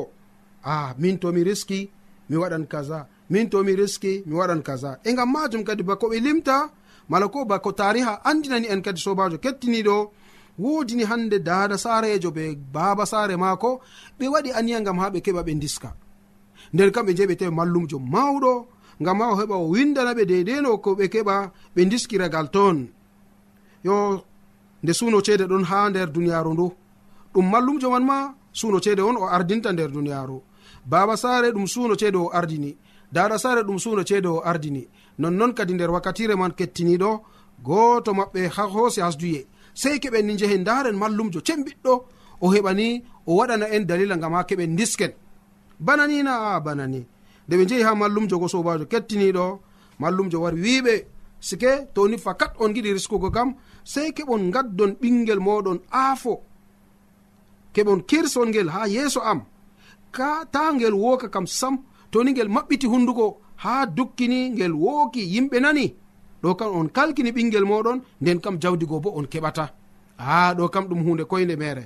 A 0.63 0.73
ah, 0.73 0.95
min 0.97 1.17
tomi 1.19 1.43
riski 1.43 1.89
mi 2.29 2.35
waɗan 2.37 2.65
kaza. 2.71 3.07
Min 3.29 3.49
tomi 3.49 3.75
riski 3.75 4.23
mi 4.25 4.33
waɗan 4.39 4.61
kaza. 4.63 4.99
E 5.03 5.13
gam 5.13 5.29
majum 5.31 5.63
kadi 5.63 5.83
bako 5.83 6.05
ɓe 6.11 6.19
limta 6.25 6.69
mala 7.09 7.27
ko 7.27 7.45
bako 7.45 7.71
tariha 7.71 8.13
andinani 8.23 8.67
en 8.73 8.81
kadi 8.81 8.99
sobajo 9.01 9.37
kettiniɗo 9.43 10.11
wodini 10.59 11.03
hande 11.03 11.37
dada 11.39 11.77
sarejo 11.77 12.31
be 12.31 12.55
baba 12.55 13.05
sare 13.05 13.35
maako 13.35 13.81
ɓe 14.19 14.25
waɗi 14.33 14.49
aniya 14.57 14.81
gam 14.81 14.97
ha 14.99 15.09
ɓe 15.09 15.19
keɓa 15.25 15.41
ɓe 15.43 15.53
diska 15.59 15.89
nder 16.73 16.91
kamɓe 16.91 17.11
je 17.17 17.23
ɓe 17.29 17.35
tewi 17.39 17.51
mallumjo 17.51 17.97
mawɗo 17.99 18.53
gam 19.01 19.19
ha 19.21 19.25
o 19.33 19.35
heɓa 19.35 19.55
o 19.63 19.67
windana 19.73 20.13
ɓe 20.13 20.23
deideno 20.25 20.77
ko 20.77 20.95
ɓe 20.95 21.05
keɓa 21.13 21.35
ɓe 21.75 21.81
diskiragal 21.91 22.47
toon. 22.55 22.87
Yo 23.83 24.23
nde 24.83 24.93
suno 24.93 25.21
ceede 25.21 25.45
ɗon 25.47 25.63
ha 25.69 25.89
nder 25.89 26.11
duniyaru 26.11 26.53
ndu. 26.53 26.71
Ɗum 27.33 27.45
mallumjo 27.51 27.89
man 27.89 28.03
ma 28.05 28.17
suno 28.51 28.79
ceede 28.79 29.01
on 29.01 29.17
o 29.17 29.25
ardinta 29.27 29.71
nder 29.71 29.89
duniyaru 29.91 30.41
baba 30.85 31.15
saare 31.17 31.51
ɗum 31.51 31.67
suno 31.67 31.95
ceede 31.95 32.17
o 32.17 32.29
ardini. 32.33 32.77
Dada 33.11 33.37
saare 33.37 33.61
ɗum 33.63 33.79
suno 33.79 34.03
ceede 34.03 34.27
o 34.27 34.41
ardini. 34.43 34.87
Nonnon 35.19 35.53
kadi 35.53 35.73
nder 35.73 35.91
wakkatire 35.91 36.35
man 36.35 36.51
kettiniɗo 36.51 37.21
goto 37.63 38.11
maɓɓe 38.13 38.47
ha 38.55 38.63
hoosi 38.73 39.01
hasduye. 39.01 39.47
Sey 39.73 39.99
keɓen 39.99 40.25
ni 40.25 40.33
njehen 40.33 40.63
daren 40.63 40.97
mallumjo 40.97 41.39
cembiɗɗo 41.47 41.93
o 42.41 42.47
heɓani 42.53 43.03
o 43.25 43.35
waɗana 43.37 43.65
en 43.75 43.85
dalila 43.85 44.17
gam 44.17 44.33
ha 44.33 44.43
keɓen 44.43 44.75
disken 44.75 45.11
banani 45.79 46.23
na 46.23 46.55
a 46.55 46.59
banani. 46.59 47.05
Nde 47.47 47.53
ɓe 47.57 47.65
jehi 47.69 47.83
ha 47.83 47.95
mallumjo 47.95 48.37
go 48.39 48.47
sobajo 48.47 48.85
kettiniɗo 48.85 49.59
mallumjo 49.99 50.41
wari 50.41 50.61
wiɓe 50.61 51.05
sike 51.39 51.87
toni 51.93 52.17
fakat 52.17 52.53
on 52.59 52.73
giɗi 52.73 52.93
riskugo 52.93 53.29
kam 53.31 53.55
sey 53.83 54.11
keɓon 54.15 54.51
gaddon 54.51 54.91
ɓingel 55.01 55.39
moɗon 55.39 55.79
aafo. 55.91 56.33
Keɓon 57.73 58.01
kirson 58.09 58.49
ngel 58.49 58.69
ha 58.69 58.87
yeeso 58.87 59.19
am. 59.21 59.39
Ka 60.11 60.45
ta 60.51 60.71
ngel 60.73 60.93
woka 60.93 61.27
kam 61.29 61.47
sam 61.47 61.75
toni 62.11 62.31
ngel 62.31 62.49
maɓɓiti 62.55 62.87
hunduko 62.87 63.25
ha 63.63 63.85
dukkini 63.85 64.49
ngel 64.55 64.73
wooki 64.73 65.21
yimɓe 65.33 65.57
nani. 65.59 65.85
Ɗo 66.41 66.55
kam 66.59 66.71
on 66.77 66.87
kalkini 66.95 67.31
ɓingel 67.31 67.65
moɗon 67.71 67.99
nden 68.21 68.39
kam 68.43 68.55
jawdigo 68.61 68.99
bo 68.99 69.09
on 69.17 69.25
keɓata. 69.31 69.65
A 70.17 70.53
ɗo 70.57 70.69
kam 70.73 70.85
ɗum 70.89 71.01
hunde 71.05 71.23
koyde 71.25 71.55
mere 71.57 71.83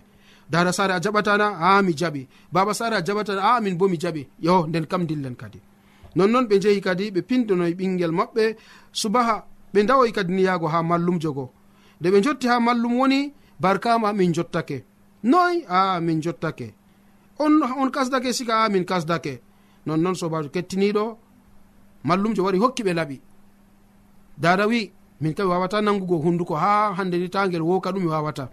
dada 0.49 0.71
sare 0.71 0.93
a 0.93 0.99
jaɓatana 0.99 1.47
a 1.59 1.81
mi 1.81 1.93
jaɓi. 1.93 2.27
Baba 2.51 2.73
sare 2.73 2.95
a 2.97 3.01
jaɓatana 3.01 3.41
a 3.41 3.61
min 3.61 3.75
bo 3.77 3.87
mi 3.87 3.97
jaɓi. 3.97 4.27
Yo 4.39 4.65
nden 4.67 4.85
kam 4.85 5.05
dillen 5.05 5.35
kadi. 5.35 5.59
Nonnoon 6.15 6.45
ɓe 6.49 6.59
jehi 6.61 6.81
kadi 6.81 7.11
ɓe 7.11 7.21
pindonoyi 7.21 7.73
ɓingel 7.73 8.11
maɓɓe. 8.11 8.55
Subaha 8.91 9.45
ɓe 9.73 9.83
dawoyi 9.83 10.11
kadi 10.11 10.33
niyago 10.33 10.67
ha 10.67 10.83
mallumjo 10.83 11.33
go 11.33 11.51
nde 11.99 12.07
ɓe 12.11 12.21
jotti 12.23 12.47
ha 12.47 12.59
mallum 12.59 12.93
woni 12.99 13.33
barkama 13.59 14.13
min 14.13 14.33
jottake. 14.33 14.85
Noy? 15.23 15.65
A 15.67 15.99
min 15.99 16.21
jottake. 16.21 16.73
On 17.39 17.61
on 17.63 17.89
kasdake 17.89 18.33
sika 18.33 18.63
a 18.63 18.69
min 18.69 18.85
kasdake. 18.85 19.41
Nonnon 19.85 20.15
sobajo 20.15 20.49
kettiniɗo. 20.49 21.17
Mallumjo 22.03 22.43
wari 22.43 22.57
hokki 22.59 22.83
ɓe 22.83 22.93
laɓi. 22.93 23.21
Dada 24.37 24.67
wi 24.67 24.91
min 25.21 25.33
kam 25.33 25.45
mi 25.47 25.51
wawata 25.51 25.81
nangugo 25.81 26.17
hunduko 26.17 26.55
ha 26.55 26.93
hande 26.93 27.17
ni 27.17 27.29
tagel 27.29 27.61
woka 27.61 27.91
ɗum 27.91 28.03
mi 28.03 28.07
wawata. 28.07 28.49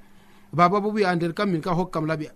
Baba 0.53 0.81
bo 0.81 0.89
wi 0.91 1.05
a 1.05 1.15
nder 1.15 1.35
kam 1.35 1.51
min 1.51 1.61
kam 1.61 1.77
hokkam 1.77 2.07
laɓi. 2.07 2.29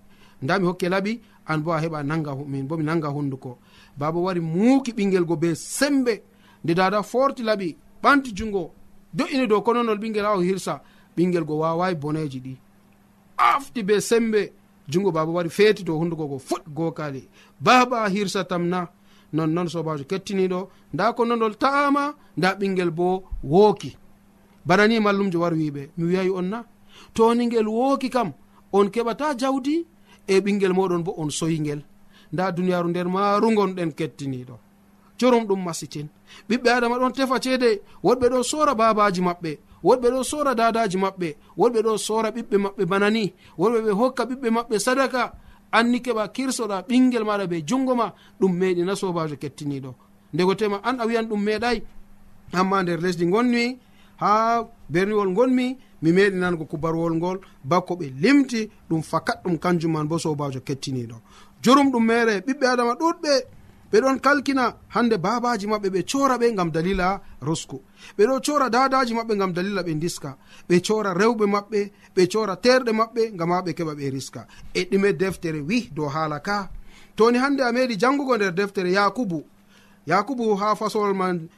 Nda 0.43 0.59
mi 0.59 0.67
hokke 0.67 0.89
laɓi 0.89 1.21
an 1.47 1.59
bo 1.63 1.73
a 1.73 1.81
heɓa 1.81 2.03
nanga 2.05 2.35
min 2.47 2.67
bo 2.67 2.77
mi 2.77 2.85
nanga 2.85 3.09
hunduko. 3.09 3.59
Baba 3.97 4.19
wari 4.21 4.41
muuki 4.41 4.93
ɓingel 4.93 5.25
go 5.25 5.37
be 5.37 5.55
sembe. 5.55 6.23
Nde 6.65 6.75
dada 6.75 7.03
forti 7.03 7.43
laɓi 7.43 7.77
ɓanti 8.03 8.33
jungo. 8.37 8.73
Do'ini 9.15 9.47
dow 9.47 9.63
kononol 9.63 9.99
ɓingel 9.99 10.25
ha 10.25 10.37
o 10.37 10.41
hirsa. 10.41 10.83
ɓingel 11.19 11.45
go 11.45 11.55
wawayi 11.59 11.95
boneji 12.03 12.39
ɗi. 12.41 12.55
Afti 13.37 13.83
be 13.83 14.01
sembe 14.01 14.53
jungo 14.89 15.11
baba 15.13 15.33
wari 15.33 15.51
feeti 15.51 15.83
dow 15.85 15.99
hunduko 15.99 16.27
go 16.29 16.39
fuɗ 16.39 16.63
gokali 16.77 17.29
baba 17.61 18.09
hirsatam 18.09 18.65
na 18.69 18.89
nonnon 19.33 19.69
sobajo 19.69 20.05
kettiniɗo. 20.11 20.61
Nda 20.95 21.13
ko 21.13 21.25
nonol 21.25 21.55
ta'ama 21.59 22.15
nda 22.37 22.55
ɓingel 22.59 22.91
bo 22.91 23.25
wooki. 23.43 23.97
Bana 24.67 24.87
ni 24.89 25.01
mallumjo 25.01 25.41
war 25.41 25.53
wiɓe 25.55 25.83
mi 25.97 26.05
wiyayi 26.09 26.31
on 26.31 26.49
na. 26.53 26.65
Toni 27.15 27.47
ngel 27.47 27.67
wooki 27.69 28.09
kam 28.11 28.33
on 28.73 28.87
keɓata 28.91 29.35
jawdi 29.41 29.87
e 30.27 30.41
ɓingel 30.41 30.73
moɗon 30.73 31.03
bo 31.05 31.13
on 31.19 31.31
soyingel. 31.31 31.83
Nda 32.33 32.53
duniyaru 32.53 32.89
nder 32.89 33.09
maaru 33.09 33.49
gonɗen 33.57 33.93
kettiniɗo. 33.99 34.55
Jorom 35.19 35.45
ɗum 35.47 35.61
masitin. 35.65 36.09
Ɓiɓɓe 36.49 36.69
adama 36.71 36.99
ɗon 36.99 37.13
tefa 37.13 37.41
ceede 37.43 37.83
woɗɓe 38.05 38.27
ɗon 38.33 38.43
sora 38.43 38.75
babaji 38.75 39.21
maɓɓe. 39.21 39.59
worɓe 39.85 40.09
ɗo 40.11 40.23
sora 40.25 40.55
dadaji 40.55 40.97
maɓɓe. 40.99 41.37
Worɓe 41.57 41.81
ɗo 41.83 41.99
sora 41.99 42.31
ɓiɓɓe 42.31 42.57
maɓɓe 42.65 42.85
bana 42.87 43.11
ni. 43.11 43.33
Worɓe 43.59 43.81
ɓe 43.87 43.91
hokka 43.91 44.25
ɓiɓɓe 44.25 44.49
maɓɓe 44.51 44.79
sadaka. 44.79 45.33
Anni 45.73 46.01
keɓa 46.01 46.29
kirsoɗa 46.29 46.83
ɓingel 46.89 47.25
maɗa 47.25 47.47
be 47.47 47.63
jungo 47.67 47.95
ma 47.95 48.13
ɗum 48.41 48.53
meɗi 48.57 48.83
na 48.85 48.95
sobajo 48.97 49.37
kettiniɗo 49.37 49.95
ndegotema 50.33 50.81
an 50.85 51.01
a 51.01 51.07
wiyan 51.07 51.27
ɗum 51.29 51.41
meeɗay 51.43 51.83
amma 52.53 52.83
nder 52.83 53.01
lesdi 53.01 53.27
gonmi 53.27 53.79
ha 54.17 54.65
berniwol 54.89 55.33
gonmi 55.35 55.77
mi 56.03 56.13
meɗi 56.13 56.37
nango 56.37 56.65
kubarwol 56.65 57.15
ngol 57.17 57.39
bako 57.65 57.95
ɓe 57.97 58.07
limti 58.23 58.71
ɗum 58.89 59.03
fakat 59.03 59.43
ɗum 59.45 59.59
kanjum 59.59 59.93
man 59.93 60.09
bo 60.09 60.19
sobajo 60.19 60.61
kettiniɗo 60.61 61.17
jurum 61.63 61.91
ɗum 61.93 62.05
mere 62.05 62.41
ɓiɓɓe 62.41 62.67
adama 62.67 62.95
ɗuɗɓe 62.95 63.33
ɓe 63.93 64.01
ɗon 64.01 64.19
kalkina 64.21 64.75
hande 64.89 65.17
babaji 65.19 65.67
maɓɓe 65.67 65.89
ɓe 65.91 66.03
cora 66.11 66.37
ɓe 66.39 66.55
gam 66.57 66.71
dalila 66.71 67.21
rosko 67.41 67.81
ɓeɗo 68.19 68.41
cora 68.45 68.69
dadaji 68.71 69.15
maɓɓe 69.15 69.37
gam 69.39 69.53
dalila 69.53 69.83
ɓe 69.83 69.95
diska 69.99 70.37
ɓe 70.69 70.81
cora 70.87 71.15
rewɓe 71.15 71.47
maɓɓe 71.47 71.91
ɓe 72.15 72.23
cora 72.33 72.57
terɗe 72.57 72.93
maɓɓe 72.93 73.23
gam 73.39 73.51
ha 73.51 73.63
ɓe 73.63 73.73
keɓa 73.73 73.95
ɓe 73.95 74.11
riska. 74.11 74.47
e 74.75 74.85
ɗume 74.91 75.13
deftere 75.17 75.61
wi 75.61 75.89
dow 75.95 76.09
haala 76.09 76.41
ka. 76.41 76.69
toni 77.17 77.39
hande 77.39 77.61
a 77.63 77.73
meɗi 77.73 77.97
jangugo 77.99 78.37
nder 78.37 78.53
deftere 78.55 78.91
yakubu. 78.93 79.45
yakubu 80.07 80.55
ha 80.61 80.75
fasolol 80.75 81.15
man 81.15 81.49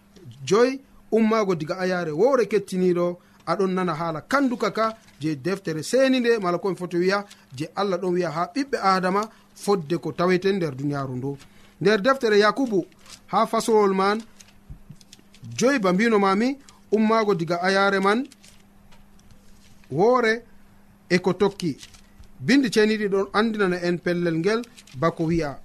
joyi 0.45 0.81
ummago 1.13 1.55
diga 1.55 1.79
ayare 1.79 2.13
wowre 2.13 2.47
kettiniɗo 2.47 3.19
aɗon 3.47 3.75
nana 3.75 3.95
haala 3.95 4.21
kanduka 4.21 4.71
ka 4.71 4.97
je 5.21 5.35
deftere 5.35 5.83
seni 5.83 6.21
nde 6.21 6.39
mala 6.39 6.59
komi 6.59 6.77
foti 6.77 6.97
wiya 6.97 7.25
je 7.57 7.67
allah 7.75 7.99
ɗon 7.99 8.13
wiya 8.15 8.31
ha 8.31 8.51
ɓiɓɓe 8.55 8.79
adama 8.83 9.29
fodde 9.55 9.97
ko 9.99 10.13
tawete 10.13 10.53
nder 10.53 10.75
duniyaru 10.77 11.17
ndu. 11.17 11.37
nder 11.81 12.01
deftere 12.03 12.39
yakubu 12.39 12.87
ha 13.27 13.47
fasowol 13.47 13.95
man 13.95 14.23
joyi 15.57 15.79
ba 15.79 15.93
mbino 15.93 16.19
mami 16.19 16.59
ummago 16.93 17.35
diga 17.35 17.63
ayare 17.63 18.01
man 18.01 18.29
woore 19.91 20.43
e 21.09 21.19
ko 21.19 21.33
tokki. 21.33 21.77
Bindi 22.41 22.71
ceniɗi 22.71 23.09
ɗon 23.09 23.27
andinana 23.33 23.77
en 23.83 23.99
pellel 23.99 24.37
ngel 24.39 24.63
bako 25.01 25.25
wi'a. 25.25 25.59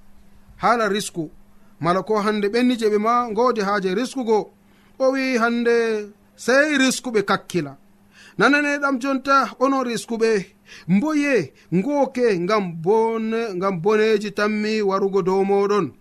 Haala 0.58 0.90
risku 0.90 1.32
mala 1.80 2.04
ko 2.04 2.20
hande 2.20 2.48
ɓenni 2.50 2.78
je 2.80 2.90
ɓe 2.90 2.98
ma 2.98 3.30
godi 3.34 3.62
haaje 3.62 3.96
riskugo 3.96 4.52
o 5.00 5.12
wi 5.12 5.38
hande 5.38 6.10
sey 6.36 6.78
riskuɓe 6.78 7.22
kakkila. 7.24 7.78
Nananeɗam 8.38 9.00
jonta 9.02 9.56
onon 9.60 9.84
riskuɓe 9.84 10.46
mboye 10.88 11.54
ngooke 11.74 12.40
ngam 12.40 12.74
bone 12.82 13.54
ngam 13.56 13.82
boneji 13.82 14.32
tammi 14.32 14.82
warugo 14.82 15.22
dow 15.22 15.44
moɗon 15.44 15.94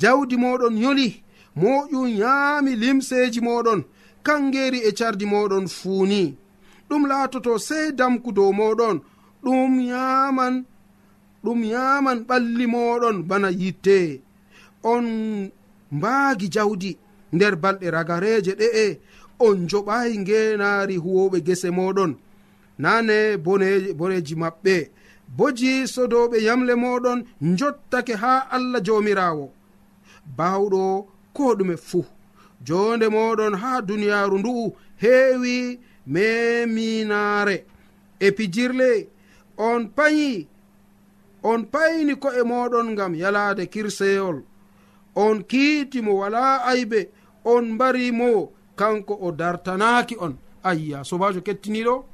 jawdi 0.00 0.36
moɗon 0.36 0.76
yoli 0.78 1.22
moƴu 1.56 2.00
yaami 2.20 2.76
limseji 2.76 3.40
moɗon 3.40 3.80
kangeri 4.22 4.78
e 4.88 4.90
cardi 4.92 5.26
moɗon 5.26 5.66
fuuni. 5.68 6.36
Ɗum 6.88 7.06
laatoto 7.10 7.58
sey 7.58 7.92
damku 7.92 8.32
dow 8.32 8.52
moɗon 8.52 8.96
ɗum 9.44 9.80
yaman 9.80 10.64
ɗum 11.44 11.64
yaman 11.64 12.18
ɓalli 12.28 12.66
moɗon 12.66 13.22
bana 13.28 13.48
yitte. 13.50 14.20
On 14.82 15.04
mbaagi 15.92 16.48
jawdi 16.54 16.96
nder 17.32 17.54
balɗe 17.56 17.90
ragareje 17.90 18.52
ɗe'e 18.60 19.00
on 19.38 19.66
joɓayi 19.68 20.18
ngenaari 20.18 20.96
huwoɓe 20.96 21.38
gese 21.46 21.70
moɗon. 21.70 22.12
Nane 22.78 23.36
boneji 23.98 24.34
maɓɓe 24.42 24.74
boji 25.36 25.88
sodoɓe 25.94 26.36
yamle 26.46 26.74
moɗon 26.74 27.24
jottake 27.58 28.14
ha 28.22 28.32
allah 28.50 28.80
jomirawo 28.86 29.50
bawɗo 30.36 31.06
ko 31.32 31.54
ɗume 31.54 31.76
fuu 31.76 32.04
jonde 32.64 33.08
moɗon 33.08 33.54
ha 33.54 33.80
duniyaru 33.82 34.38
ndu'u 34.38 34.74
heewi 35.02 35.80
meminaare. 36.06 37.64
E 38.20 38.30
pijirle 38.30 39.08
on 39.56 39.88
payi 39.96 40.46
on 41.42 41.64
payni 41.64 42.14
ko'e 42.16 42.42
moɗon 42.42 42.92
ngam 42.92 43.14
yalaade 43.14 43.66
kirseyol. 43.66 44.42
On 45.14 45.42
kiitimo 45.42 46.12
wala 46.20 46.64
aybe 46.64 47.10
on 47.44 47.62
mbarimo 47.74 48.52
kanko 48.76 49.18
o 49.20 49.32
dartanaaki 49.32 50.16
on. 50.20 50.34
Ayya 50.64 51.04
sobajo 51.04 51.40
kettiniɗo 51.40 52.04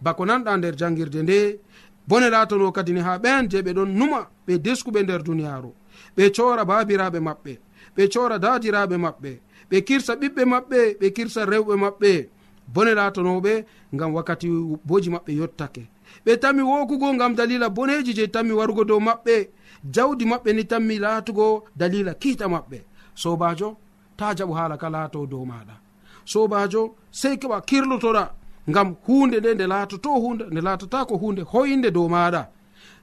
bako 0.00 0.24
nanɗa 0.24 0.56
nder 0.56 0.76
jangirde 0.76 1.22
nde. 1.22 1.60
Bone 2.08 2.30
latono 2.30 2.72
kadini 2.72 3.00
ha 3.00 3.18
ɓen 3.18 3.48
je 3.50 3.62
ɓe 3.62 3.72
ɗon 3.74 3.90
numa 3.98 4.28
ɓe 4.46 4.58
deskuɓe 4.58 5.02
nder 5.02 5.22
duniyaru 5.22 5.72
ɓe 6.16 6.24
cora 6.36 6.64
babiraɓe 6.64 7.20
maɓɓe. 7.20 7.52
Ɓe 7.96 8.02
cora 8.12 8.38
dadiraɓe 8.38 8.96
maɓɓe. 9.04 9.30
Ɓe 9.70 9.76
kirsa 9.86 10.12
ɓiɓɓe 10.20 10.42
maɓɓe 10.52 10.78
ɓe 11.00 11.06
kirsa 11.16 11.44
rewɓe 11.44 11.74
maɓɓe. 11.84 12.28
Bone 12.74 12.92
latanoɓe 12.94 13.52
ngam 13.94 14.14
wakkati 14.14 14.48
boji 14.88 15.10
maɓɓe 15.10 15.32
yottake. 15.40 15.82
Ɓe 16.24 16.32
tammi 16.42 16.62
wokugo 16.62 17.14
ngam 17.14 17.34
dalila 17.34 17.68
boneji 17.70 18.12
je 18.14 18.26
tammi 18.26 18.52
warugo 18.52 18.84
dow 18.84 19.00
maɓɓe. 19.00 19.48
Jawdi 19.94 20.24
maɓɓe 20.24 20.50
ni 20.54 20.64
tammi 20.64 20.98
latugo 20.98 21.64
dalila 21.76 22.14
kiita 22.14 22.46
maɓɓe. 22.48 22.78
Sobajo 23.14 23.76
ta 24.16 24.34
jaɓu 24.34 24.52
hala 24.54 24.76
ka 24.76 24.88
laato 24.90 25.26
dow 25.26 25.44
maɗa 25.44 25.86
sobajo 26.26 26.96
sey 27.10 27.36
keɓa 27.36 27.60
kirlotoɗa 27.68 28.24
ngam 28.70 28.88
hunde 29.06 29.38
nde 29.40 29.54
nde 29.54 29.66
latoto 29.66 30.10
hunde 30.10 30.44
nde 30.50 30.60
latata 30.60 31.04
ko 31.04 31.14
hunde 31.16 31.42
hoyinde 31.52 31.90
dow 31.90 32.08
maɗa 32.08 32.42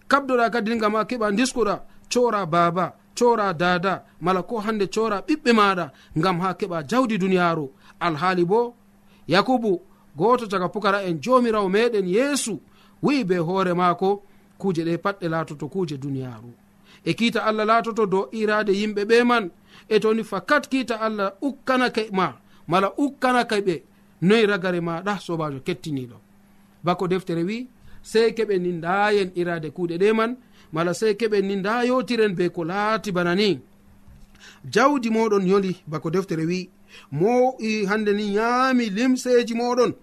kabdoɗa 0.07 0.49
kadi 0.53 0.75
ngam 0.75 0.95
a 0.95 1.03
keɓa 1.09 1.31
diskoɗa 1.37 1.75
cora 2.13 2.45
baba 2.45 2.93
cora 3.19 3.53
dada 3.53 4.03
mala 4.21 4.43
ko 4.43 4.59
hande 4.59 4.87
cora 4.87 5.21
ɓiɓɓe 5.27 5.51
maɗa 5.53 5.91
gam 6.15 6.39
ha 6.39 6.53
keɓa 6.53 6.83
jawdi 6.89 7.17
duniyaru. 7.17 7.69
Alhaali 7.99 8.45
bo 8.45 8.75
yakubu 9.27 9.81
goto 10.17 10.47
caga 10.47 10.67
pukara 10.69 11.03
en 11.03 11.19
jomirawo 11.21 11.69
meɗen 11.69 12.07
yeesu 12.07 12.59
wi'i 13.03 13.23
be 13.23 13.37
hoore 13.37 13.73
maako 13.73 14.23
kuje 14.57 14.83
ɗe 14.83 14.97
patɗe 14.97 15.27
laatoto 15.29 15.67
kuje 15.67 15.97
duniyaru. 15.97 16.53
E 17.05 17.13
kiita 17.13 17.43
allah 17.45 17.65
laatoto 17.65 18.05
dow 18.05 18.27
irade 18.31 18.71
yimɓe 18.73 19.03
ɓe 19.05 19.23
man 19.23 19.51
e 19.89 19.99
toni 19.99 20.23
fakat 20.23 20.67
kiita 20.69 20.95
allah 21.01 21.33
ukkanake 21.41 22.09
ma 22.11 22.33
mala 22.67 22.93
ukkanake 22.97 23.57
ɓe 23.67 23.75
noyi 24.21 24.45
ragare 24.45 24.79
maɗa 24.81 25.19
sobajo 25.19 25.59
kettiniɗo. 25.59 26.17
Bako 26.83 27.07
deftere 27.07 27.43
wi 27.43 27.67
sey 28.03 28.31
keɓe 28.37 28.55
ni 28.59 28.71
ndayen 28.79 29.29
irade 29.35 29.69
kuuɗe 29.75 29.95
ɗe 30.01 30.13
man 30.13 30.31
mala 30.73 30.93
sey 30.93 31.13
keɓe 31.19 31.37
ni 31.41 31.55
nda 31.55 31.83
yotiren 31.89 32.33
be 32.35 32.49
ko 32.49 32.61
laati 32.63 33.11
bana 33.11 33.33
ni. 33.35 33.59
Jawdi 34.73 35.09
moɗon 35.09 35.47
yoli 35.51 35.71
bako 35.87 36.09
deftere 36.09 36.45
wi 36.45 36.69
mo 37.11 37.55
hande 37.89 38.11
ni 38.13 38.35
yaami 38.35 38.85
limseji 38.89 39.53
moɗon. 39.53 39.93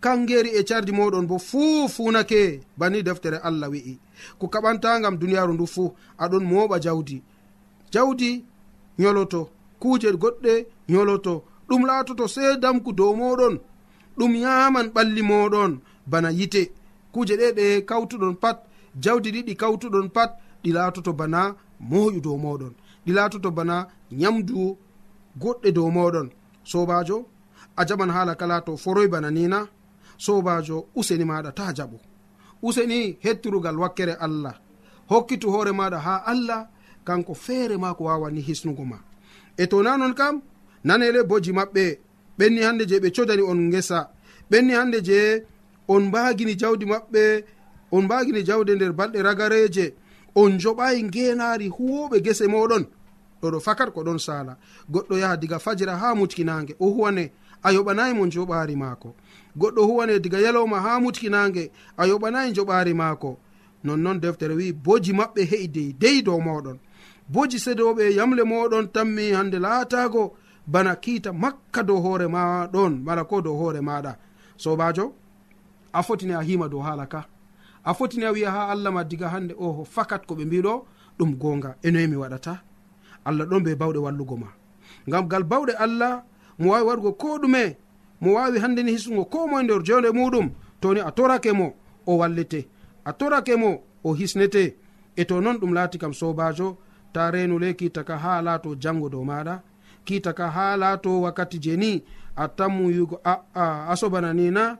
Kangeri 0.00 0.50
e 0.58 0.62
cardi 0.68 0.92
moɗon 0.92 1.26
bo 1.26 1.38
fuu 1.38 1.88
funake 1.88 2.60
bani 2.78 3.02
deftere 3.02 3.38
allah 3.48 3.68
wi'i. 3.70 3.98
Ko 4.38 4.46
kaɓantagam 4.52 5.16
duniyaru 5.20 5.52
ndu 5.54 5.66
fuu 5.66 5.94
aɗon 6.18 6.44
moɓa 6.50 6.76
jawdi. 6.84 7.22
Jawdi 7.92 8.44
yoloto 8.98 9.40
kuuje 9.80 10.08
goɗɗe 10.22 10.66
yoloto 10.88 11.44
ɗum 11.68 11.82
laatoto 11.86 12.24
sedamku 12.34 12.92
dow 12.92 13.12
moɗon. 13.20 13.54
Ɗum 14.18 14.32
yaman 14.44 14.86
ɓalli 14.94 15.22
moɗon 15.22 15.72
bana 16.06 16.30
yite. 16.30 16.62
kuje 17.12 17.34
ɗe 17.40 17.46
ɗe 17.58 17.66
kawtuɗon 17.88 18.34
pat 18.42 18.58
jawdi 19.04 19.30
ɗiɗi 19.34 19.54
kawtuɗon 19.60 20.08
pat 20.16 20.30
ɗi 20.62 20.70
laatoto 20.76 21.12
bana 21.12 21.40
moƴu 21.90 22.20
dow 22.24 22.36
moɗon 22.44 22.72
ɗi 23.04 23.12
laatoto 23.16 23.50
bana 23.50 23.76
nyamdu 24.20 24.76
goɗɗe 25.42 25.68
dow 25.76 25.88
moɗon 25.96 26.28
sobajo 26.70 27.16
a 27.76 27.82
jaɓan 27.88 28.10
haala 28.14 28.34
kala 28.40 28.60
to 28.66 28.72
foroy 28.76 29.08
bana 29.08 29.30
nina 29.30 29.58
sobajo 30.24 30.76
useni 30.98 31.24
maɗa 31.24 31.50
ta 31.58 31.72
jaɓo 31.76 31.98
useni 32.62 33.16
hettirugal 33.20 33.76
wakkere 33.78 34.14
allah. 34.26 34.54
Hokkitu 35.10 35.50
hoore 35.50 35.72
maɗa 35.72 35.98
ha 36.06 36.14
allah 36.26 36.68
kanko 37.04 37.34
feere 37.34 37.76
ma 37.76 37.94
ko 37.94 38.04
wawani 38.04 38.40
hisnugo 38.40 38.84
ma. 38.84 38.98
E 39.58 39.66
to 39.66 39.82
na 39.82 39.96
non 39.96 40.14
kam 40.14 40.40
nanele 40.84 41.22
boji 41.24 41.52
maɓɓe 41.52 41.84
ɓenni 42.38 42.60
hande 42.62 42.84
je 42.88 42.96
ɓe 43.00 43.08
codani 43.14 43.42
on 43.42 43.70
gesa 43.72 44.10
ɓenni 44.50 44.72
hande 44.78 44.98
je 45.04 45.18
on 45.88 46.00
mbagini 46.08 46.54
jawdi 46.54 46.86
maɓɓe 46.86 47.44
on 47.92 48.02
mbagini 48.04 48.42
jawde 48.42 48.74
nder 48.74 48.92
balɗe 48.92 49.22
ragareje 49.22 49.94
on 50.34 50.58
joɓayi 50.58 51.02
ngenari 51.04 51.68
huwoɓe 51.68 52.20
gese 52.24 52.46
moɗon 52.46 52.86
ɗoɗo 53.42 53.60
fakat 53.60 53.90
ko 53.94 54.02
ɗon 54.04 54.18
sala 54.18 54.56
goɗɗo 54.90 55.18
yaha 55.18 55.36
diga 55.36 55.58
fajira 55.58 55.96
ha 55.96 56.14
mutkinange 56.14 56.74
o 56.80 56.86
huwane 56.90 57.32
a 57.62 57.72
yoɓanayi 57.72 58.14
mo 58.14 58.26
joɓari 58.26 58.76
maako. 58.76 59.14
Goɗɗo 59.58 59.82
huwane 59.86 60.18
diga 60.20 60.38
yalowma 60.40 60.80
ha 60.80 61.00
mutkinange 61.00 61.70
a 61.96 62.06
yoɓanayi 62.06 62.52
joɓari 62.54 62.94
maako. 62.94 63.38
Nonnoon 63.84 64.20
deftere 64.20 64.54
wi 64.54 64.72
boji 64.72 65.12
maɓɓe 65.12 65.42
he'i 65.50 65.68
dey 65.68 65.92
dey 65.92 66.22
dow 66.22 66.38
moɗon 66.40 66.78
boji 67.28 67.58
sedoɓe 67.58 68.14
yamle 68.16 68.42
moɗon 68.42 68.88
tammi 68.92 69.30
hande 69.32 69.58
laatago 69.58 70.34
bana 70.66 70.96
kiita 70.96 71.32
makka 71.32 71.82
dow 71.82 72.00
hoore 72.00 72.26
maɗon 72.28 73.02
mala 73.04 73.24
ko 73.24 73.40
dow 73.40 73.54
hoore 73.56 73.80
maɗa 73.80 74.16
sobajo 74.56 75.14
a 75.92 76.02
fotini 76.02 76.32
a 76.34 76.42
hima 76.42 76.68
dow 76.68 76.80
haala 76.80 77.06
ka. 77.06 77.24
A 77.84 77.94
fotini 77.94 78.24
a 78.24 78.32
wiya 78.32 78.50
ha 78.50 78.68
allah 78.72 78.90
ma 78.92 79.02
diga 79.04 79.28
hande 79.28 79.54
oho 79.58 79.84
fakat 79.84 80.26
ko 80.26 80.34
ɓe 80.34 80.44
mbiɗo 80.44 80.72
ɗum 81.18 81.30
gonga 81.40 81.76
enoye 81.82 82.06
mi 82.06 82.16
waɗata. 82.16 82.54
Allah 83.24 83.46
ɗon 83.46 83.62
be 83.64 83.74
bawɗe 83.74 83.98
wallugo 83.98 84.36
ma. 84.36 84.46
Ngam 85.08 85.28
gal 85.28 85.44
bawɗe 85.44 85.72
allah 85.78 86.22
mo 86.58 86.70
wawi 86.72 86.84
waɗugo 86.88 87.12
ko 87.18 87.38
ɗume 87.42 87.76
mo 88.20 88.34
wawi 88.34 88.58
handeni 88.58 88.92
hisugo 88.92 89.24
ko 89.24 89.46
moe 89.46 89.62
nder 89.62 89.82
jonde 89.82 90.10
muɗum 90.12 90.50
toni 90.80 91.00
a 91.00 91.10
torake 91.10 91.52
mo 91.52 91.74
o 92.06 92.16
wallete. 92.20 92.68
A 93.04 93.12
torake 93.12 93.56
mo 93.56 93.82
o 94.04 94.14
hisnete. 94.14 94.76
E 95.16 95.24
to 95.24 95.40
noon 95.40 95.56
ɗum 95.60 95.72
laati 95.74 95.98
kam 95.98 96.12
sobajo 96.12 96.78
ta 97.12 97.30
renu 97.30 97.58
le 97.58 97.74
kitaka 97.74 98.16
ha 98.18 98.42
laato 98.42 98.74
jango 98.74 99.08
dow 99.08 99.24
maɗa 99.24 99.60
kitaka 100.04 100.50
ha 100.50 100.76
laato 100.76 101.20
wakkati 101.20 101.58
je 101.60 101.76
ni 101.76 102.02
a 102.36 102.48
tammu 102.48 102.90
yugo 102.90 103.20
aa 103.24 103.86
a 103.92 103.96
sobana 103.96 104.32
ni 104.34 104.50
na 104.50 104.78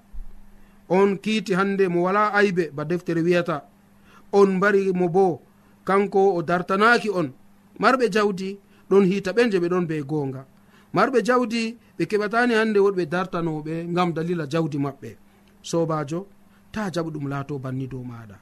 on 0.88 1.18
kiiti 1.18 1.53
hande 1.55 1.88
mo 1.88 2.03
wala 2.03 2.33
aybe 2.35 2.71
ba 2.77 2.85
deftere 2.85 3.21
wiyata. 3.23 3.62
On 4.33 4.47
mbari 4.57 4.92
mo 4.92 5.09
bo 5.09 5.40
kanko 5.85 6.35
o 6.37 6.42
dartanaaki 6.42 7.11
on. 7.11 7.29
Marɓe 7.81 8.09
jawdi 8.14 8.59
ɗon 8.90 9.05
hiita 9.11 9.33
ɓen 9.33 9.51
je 9.53 9.59
ɓe 9.59 9.68
ɗon 9.68 9.87
be 9.87 10.03
goonga. 10.03 10.45
Marɓe 10.95 11.18
jawdi 11.25 11.77
ɓe 11.99 12.05
keɓatani 12.11 12.55
hande 12.55 12.79
woɗɓe 12.79 13.05
dartanoɓe 13.07 13.75
ngam 13.92 14.12
dalila 14.12 14.45
jawdi 14.53 14.79
maɓɓe. 14.79 15.11
Sobajo 15.62 16.27
ta 16.73 16.90
jaɓu 16.95 17.11
ɗum 17.14 17.27
laato 17.29 17.59
banni 17.59 17.87
dow 17.87 18.05
maɗa 18.05 18.37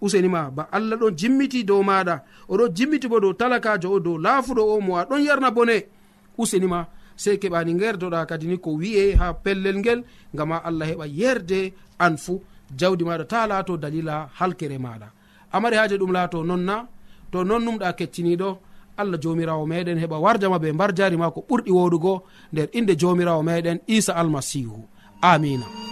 usenima 0.00 0.50
ba 0.50 0.68
allah 0.72 0.96
ɗon 0.98 1.14
jimmiti 1.16 1.64
dow 1.64 1.82
maɗa 1.82 2.24
oɗon 2.48 2.72
jimmiti 2.74 3.08
bo 3.08 3.20
dow 3.20 3.32
talakajo 3.32 3.92
o 3.92 3.98
dow 4.00 4.18
laafuɗo 4.18 4.62
o 4.74 4.80
mo 4.80 4.96
a 4.96 5.04
ɗon 5.04 5.20
yarna 5.26 5.50
bone. 5.50 5.76
Usenima 6.38 6.86
sey 7.22 7.36
keɓani 7.42 7.72
gerdoɗa 7.80 8.26
kadi 8.30 8.46
ni 8.50 8.56
ko 8.64 8.70
wi'e 8.80 9.04
ha 9.20 9.26
pellel 9.44 9.76
ngel 9.82 10.00
gama 10.38 10.56
allah 10.68 10.86
heɓa 10.90 11.06
yerde 11.20 11.60
an 12.04 12.14
fuu. 12.24 12.40
Jawdi 12.78 13.04
maɗa 13.08 13.24
ta 13.32 13.46
laato 13.50 13.76
dalila 13.82 14.14
halkere 14.38 14.78
maɗa. 14.78 15.08
Amari 15.52 15.76
haaje 15.76 15.96
ɗum 16.00 16.12
laato 16.16 16.38
nonna 16.48 16.76
to 17.32 17.38
non 17.44 17.62
numɗa 17.66 17.92
kecciniɗo 17.98 18.48
allah 19.00 19.18
jomirawo 19.22 19.64
meɗen 19.66 19.98
heɓa 20.02 20.16
warjama 20.24 20.58
be 20.62 20.72
mbar 20.72 20.90
jari 20.96 21.16
ma 21.16 21.30
ko 21.34 21.40
ɓurɗi 21.48 21.70
woɗugo 21.78 22.12
nder 22.52 22.68
inde 22.78 22.92
jomirawo 23.00 23.42
meɗen 23.48 23.78
isa 23.86 24.12
almasihu. 24.20 24.78
Amina. 25.22 25.89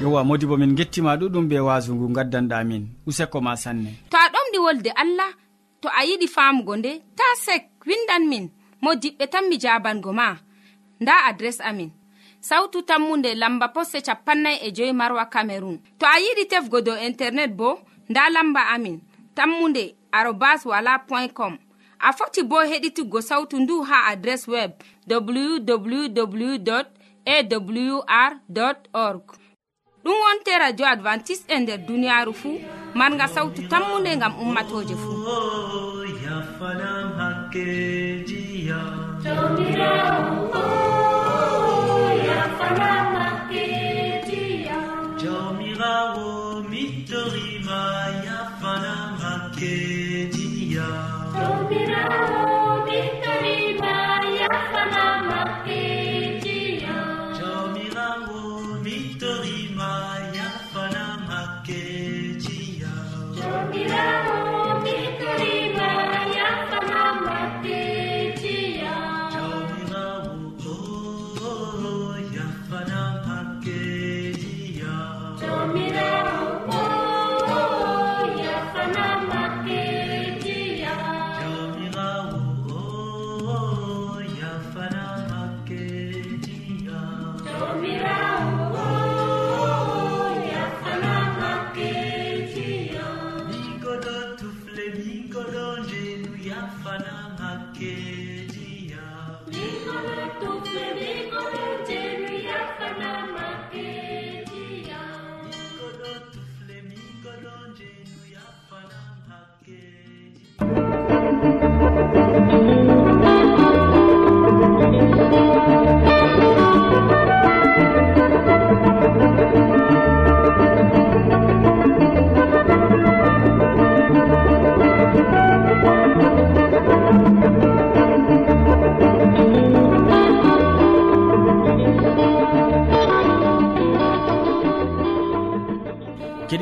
yowa 0.00 0.24
modi 0.24 0.46
bo 0.46 0.56
min 0.56 0.74
gettima 0.74 1.16
ɗuɗum 1.16 1.48
be 1.48 1.56
wasu 1.60 1.94
ngu 1.94 2.06
gaddanɗa 2.16 2.64
min 2.64 2.82
useko 3.06 3.40
ma 3.40 3.52
sanne. 3.56 3.90
To 4.10 4.16
a 4.16 4.28
ɗomɗi 4.32 4.58
wolde 4.64 4.90
allah 5.02 5.30
to 5.80 5.88
a 5.88 6.00
yiɗi 6.08 6.26
famugo 6.34 6.76
nde 6.76 6.90
ta 7.18 7.24
sek 7.44 7.62
windan 7.86 8.24
min. 8.28 8.44
Mo 8.82 8.90
diɓɓe 8.94 9.24
tan 9.32 9.44
mi 9.48 9.56
jabango 9.62 10.12
ma. 10.12 10.36
Nda 11.00 11.12
adres 11.28 11.60
amin. 11.60 11.90
Sautu 12.40 12.82
tammunde 12.82 13.34
lamba 13.34 13.68
posse 13.68 14.00
capannay 14.06 14.56
e 14.66 14.72
joyi 14.76 14.92
marwa 14.92 15.24
camerun 15.32 15.78
to 15.98 16.06
a 16.06 16.16
yiɗi 16.24 16.44
tefgo 16.50 16.80
dow 16.80 16.96
internet 17.08 17.50
bo 17.56 17.78
nda 18.08 18.30
lamba 18.34 18.60
amin. 18.74 19.00
Tammunde 19.34 19.94
arobas 20.12 20.64
wala 20.64 20.98
point 21.08 21.32
com. 21.34 21.58
A 22.00 22.12
foti 22.12 22.42
bo 22.42 22.56
heɗituggo 22.70 23.20
sautu 23.20 23.56
ndu 23.60 23.82
ha 23.88 24.06
adres 24.12 24.48
web 24.48 24.70
www 25.06 26.60
awr 27.26 28.32
org. 28.94 29.39
ɗum 30.04 30.16
wonte 30.24 30.52
radio 30.58 30.86
advantice 30.86 31.42
e 31.48 31.58
nder 31.60 31.78
duniyaaru 31.86 32.32
fuu. 32.40 32.58
Marga 32.94 33.26
sawtu 33.34 33.62
tammunde 33.70 34.16
ngam 34.16 34.34
ummatooje 34.42 34.94
fuu. 35.02 35.16
Yafanam 36.26 37.08
hakkejiya 37.20 38.80
jamirawo 45.22 46.62
mittorima 46.70 47.80
yafanam 48.26 49.10
hakkejiya. 49.24 50.88
Jamirawo 51.34 52.49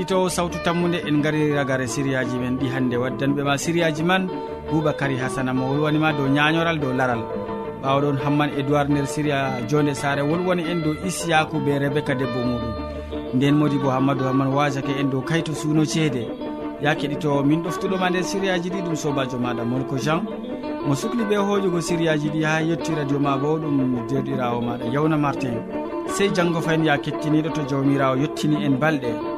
keɗitowo 0.09 0.29
sawtu 0.31 0.59
tammude 0.65 1.03
en 1.07 1.21
gari 1.21 1.53
ragare 1.53 1.87
siriyaji 1.87 2.39
men 2.41 2.57
ɗi 2.59 2.67
hannde 2.73 2.97
waddanɓe 2.97 3.43
ma 3.45 3.57
sériyaji 3.59 4.03
man 4.03 4.27
boubacary 4.71 5.17
hasana 5.19 5.53
mo 5.53 5.69
wolwanima 5.69 6.13
dow 6.17 6.27
ñañoral 6.29 6.79
dow 6.81 6.93
laral. 6.97 7.21
Ɓawɗon 7.83 8.17
hamman 8.25 8.51
édoird 8.59 8.89
nder 8.91 9.07
séria 9.07 9.61
jonde 9.69 9.95
sare 9.95 10.23
wolwoni 10.23 10.63
en 10.65 10.81
dow 10.83 10.95
isiyaku 11.07 11.61
be 11.61 11.79
rebéka 11.79 12.15
debbo 12.15 12.41
muɗum. 12.41 12.73
Nden 13.35 13.55
modi 13.57 13.77
bo 13.79 13.91
hammadou 13.91 14.25
hamman 14.29 14.49
wasake 14.55 14.97
en 14.99 15.11
dow 15.11 15.21
kayto 15.21 15.53
suuno 15.53 15.85
ceede. 15.85 16.25
Ya 16.81 16.95
keɗitowo 16.95 17.45
min 17.45 17.63
ɗoftuɗoma 17.63 18.09
nder 18.11 18.25
sériyaji 18.25 18.71
ɗi 18.71 18.81
ɗum 18.87 18.97
sobajo 18.97 19.37
maɗa 19.39 19.65
molko 19.65 19.99
jean. 19.99 20.23
Mo 20.87 20.95
sukli 20.95 21.23
ɓe 21.25 21.37
hoƴugo 21.37 21.81
sériyaji 21.83 22.31
ɗi 22.31 22.43
ha 22.45 22.61
yetti 22.63 22.95
radio 22.97 23.19
ma 23.19 23.37
bo 23.37 23.59
ɗum 23.59 24.07
derɗirawo 24.09 24.61
maɗa 24.63 24.85
yawna 24.91 25.17
martin. 25.19 25.61
Sey 26.09 26.31
janggo 26.33 26.61
fayin 26.63 26.85
ya 26.87 26.97
kettiniɗo 26.97 27.53
to 27.53 27.61
jawmirawo 27.69 28.17
yettini 28.17 28.65
en 28.65 28.79
balɗe. 28.81 29.38